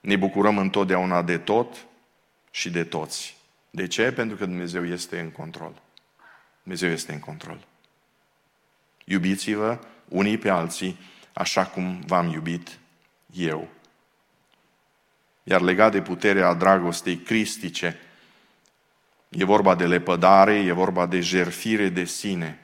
Ne 0.00 0.16
bucurăm 0.16 0.58
întotdeauna 0.58 1.22
de 1.22 1.38
tot 1.38 1.86
și 2.50 2.70
de 2.70 2.84
toți. 2.84 3.36
De 3.70 3.86
ce? 3.86 4.12
Pentru 4.12 4.36
că 4.36 4.44
Dumnezeu 4.44 4.86
este 4.86 5.20
în 5.20 5.30
control. 5.30 5.82
Dumnezeu 6.62 6.90
este 6.90 7.12
în 7.12 7.18
control. 7.18 7.66
Iubiți-vă 9.04 9.78
unii 10.08 10.38
pe 10.38 10.48
alții 10.48 10.98
așa 11.32 11.66
cum 11.66 12.00
v-am 12.06 12.28
iubit 12.28 12.78
eu. 13.34 13.68
Iar 15.42 15.60
legat 15.60 15.92
de 15.92 16.02
puterea 16.02 16.54
dragostei 16.54 17.16
cristice, 17.16 17.96
e 19.28 19.44
vorba 19.44 19.74
de 19.74 19.86
lepădare, 19.86 20.54
e 20.54 20.72
vorba 20.72 21.06
de 21.06 21.20
jerfire 21.20 21.88
de 21.88 22.04
sine 22.04 22.62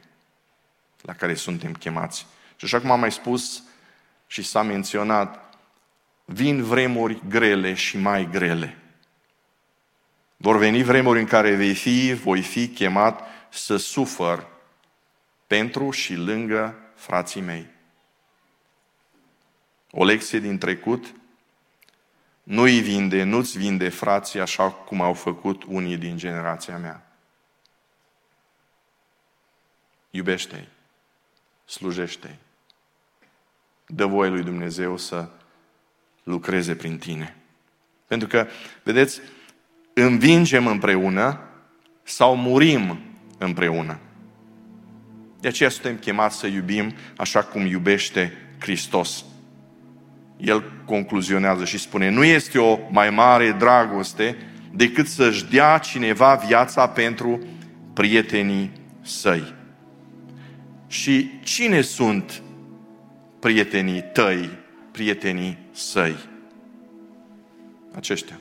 la 1.05 1.15
care 1.15 1.35
suntem 1.35 1.73
chemați. 1.73 2.27
Și 2.57 2.65
așa 2.65 2.81
cum 2.81 2.91
am 2.91 3.01
mai 3.01 3.13
spus 3.13 3.63
și 4.27 4.43
s-a 4.43 4.63
menționat, 4.63 5.59
vin 6.25 6.63
vremuri 6.63 7.23
grele 7.29 7.75
și 7.75 7.99
mai 7.99 8.29
grele. 8.31 8.79
Vor 10.37 10.59
veni 10.59 10.83
vremuri 10.83 11.19
în 11.19 11.27
care 11.27 11.55
vei 11.55 11.75
fi, 11.75 12.15
voi 12.15 12.43
fi 12.43 12.69
chemat 12.69 13.23
să 13.51 13.77
sufăr 13.77 14.47
pentru 15.47 15.91
și 15.91 16.15
lângă 16.15 16.75
frații 16.95 17.41
mei. 17.41 17.67
O 19.91 20.05
lecție 20.05 20.39
din 20.39 20.59
trecut, 20.59 21.15
nu-i 22.43 22.81
vinde, 22.81 23.23
nu-ți 23.23 23.59
vinde 23.59 23.89
frații 23.89 24.41
așa 24.41 24.71
cum 24.71 25.01
au 25.01 25.15
făcut 25.15 25.63
unii 25.63 25.97
din 25.97 26.17
generația 26.17 26.79
mea. 26.79 27.07
Iubește-i, 30.11 30.69
slujește-i. 31.65 32.39
Dă 33.87 34.07
voie 34.07 34.31
lui 34.31 34.43
Dumnezeu 34.43 34.97
să 34.97 35.29
lucreze 36.23 36.75
prin 36.75 36.99
tine. 36.99 37.37
Pentru 38.07 38.29
că, 38.29 38.47
vedeți, 38.83 39.21
învingem 39.93 40.67
împreună 40.67 41.41
sau 42.03 42.37
murim 42.37 42.99
împreună. 43.39 43.99
De 45.41 45.49
aceea 45.49 45.69
suntem 45.69 45.97
chemați 45.97 46.39
să 46.39 46.47
iubim 46.47 46.95
așa 47.17 47.43
cum 47.43 47.67
iubește 47.67 48.33
Hristos. 48.59 49.25
El 50.37 50.73
concluzionează 50.85 51.65
și 51.65 51.79
spune, 51.79 52.09
nu 52.09 52.25
este 52.25 52.59
o 52.59 52.79
mai 52.91 53.11
mare 53.11 53.53
dragoste 53.53 54.37
decât 54.73 55.07
să-și 55.07 55.45
dea 55.45 55.79
cineva 55.79 56.35
viața 56.35 56.89
pentru 56.89 57.41
prietenii 57.93 58.71
săi. 59.03 59.54
Și 60.95 61.31
cine 61.43 61.81
sunt 61.81 62.43
prietenii 63.39 64.03
tăi, 64.13 64.51
prietenii 64.91 65.59
săi? 65.73 66.17
Aceștia 67.95 68.39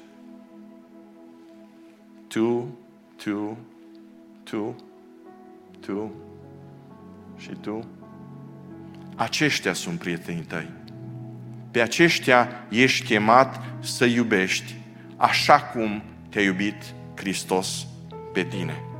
tu, 2.28 2.78
tu, 3.24 3.58
tu, 4.44 4.76
tu 5.80 6.14
și 7.38 7.50
tu. 7.62 7.88
Aceștia 9.16 9.74
sunt 9.74 10.00
prietenii 10.00 10.44
tăi. 10.44 10.70
Pe 11.72 11.82
aceștia 11.82 12.50
ești 12.70 13.06
chemat 13.06 13.62
să 13.80 14.06
iubești 14.06 14.76
așa 15.18 15.62
cum 15.62 16.04
te-a 16.30 16.42
iubit 16.42 16.94
Hristos 17.16 17.88
pe 18.34 18.44
tine. 18.44 18.93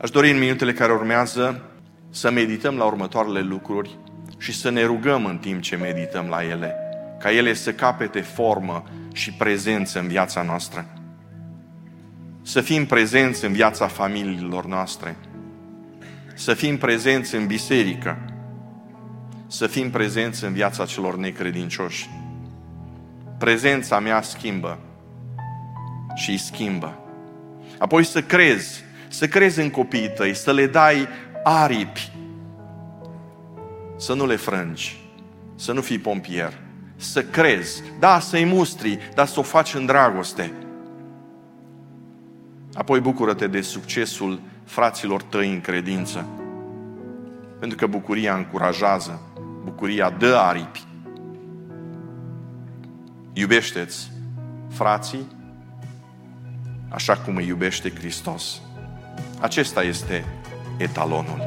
Aș 0.00 0.10
dori 0.10 0.30
în 0.30 0.38
minutele 0.38 0.72
care 0.72 0.92
urmează 0.92 1.62
să 2.10 2.30
medităm 2.30 2.76
la 2.76 2.84
următoarele 2.84 3.40
lucruri 3.40 3.98
și 4.38 4.52
să 4.52 4.70
ne 4.70 4.84
rugăm 4.84 5.24
în 5.24 5.38
timp 5.38 5.60
ce 5.60 5.76
medităm 5.76 6.26
la 6.26 6.44
ele, 6.44 6.74
ca 7.18 7.32
ele 7.32 7.54
să 7.54 7.72
capete 7.72 8.20
formă 8.20 8.84
și 9.12 9.32
prezență 9.32 9.98
în 9.98 10.08
viața 10.08 10.42
noastră. 10.42 10.86
Să 12.42 12.60
fim 12.60 12.86
prezenți 12.86 13.44
în 13.44 13.52
viața 13.52 13.86
familiilor 13.86 14.66
noastre. 14.66 15.16
Să 16.34 16.54
fim 16.54 16.78
prezenți 16.78 17.34
în 17.34 17.46
biserică. 17.46 18.18
Să 19.46 19.66
fim 19.66 19.90
prezenți 19.90 20.44
în 20.44 20.52
viața 20.52 20.84
celor 20.84 21.16
necredincioși. 21.16 22.10
Prezența 23.38 23.98
mea 23.98 24.22
schimbă 24.22 24.78
și 26.14 26.30
îi 26.30 26.38
schimbă. 26.38 26.98
Apoi 27.78 28.04
să 28.04 28.22
crezi, 28.22 28.84
să 29.08 29.28
crezi 29.28 29.60
în 29.60 29.70
copiii 29.70 30.10
tăi, 30.10 30.34
să 30.34 30.52
le 30.52 30.66
dai 30.66 31.08
aripi, 31.44 32.12
să 33.96 34.14
nu 34.14 34.26
le 34.26 34.36
frângi, 34.36 35.00
să 35.54 35.72
nu 35.72 35.80
fii 35.80 35.98
pompier, 35.98 36.52
să 36.96 37.22
crezi, 37.22 37.82
da, 37.98 38.18
să-i 38.18 38.44
mustri, 38.44 38.98
dar 39.14 39.26
să 39.26 39.38
o 39.38 39.42
faci 39.42 39.74
în 39.74 39.86
dragoste. 39.86 40.52
Apoi 42.74 43.00
bucură-te 43.00 43.46
de 43.46 43.60
succesul 43.60 44.40
fraților 44.64 45.22
tăi 45.22 45.52
în 45.52 45.60
credință. 45.60 46.26
Pentru 47.58 47.76
că 47.76 47.86
bucuria 47.86 48.34
încurajează, 48.34 49.20
bucuria 49.64 50.10
dă 50.10 50.36
aripi. 50.36 50.84
Iubește-ți 53.32 54.10
frații 54.68 55.26
așa 56.88 57.16
cum 57.16 57.36
îi 57.36 57.46
iubește 57.46 57.90
Hristos. 57.90 58.60
Acesta 59.40 59.82
este 59.82 60.24
etalonul. 60.76 61.42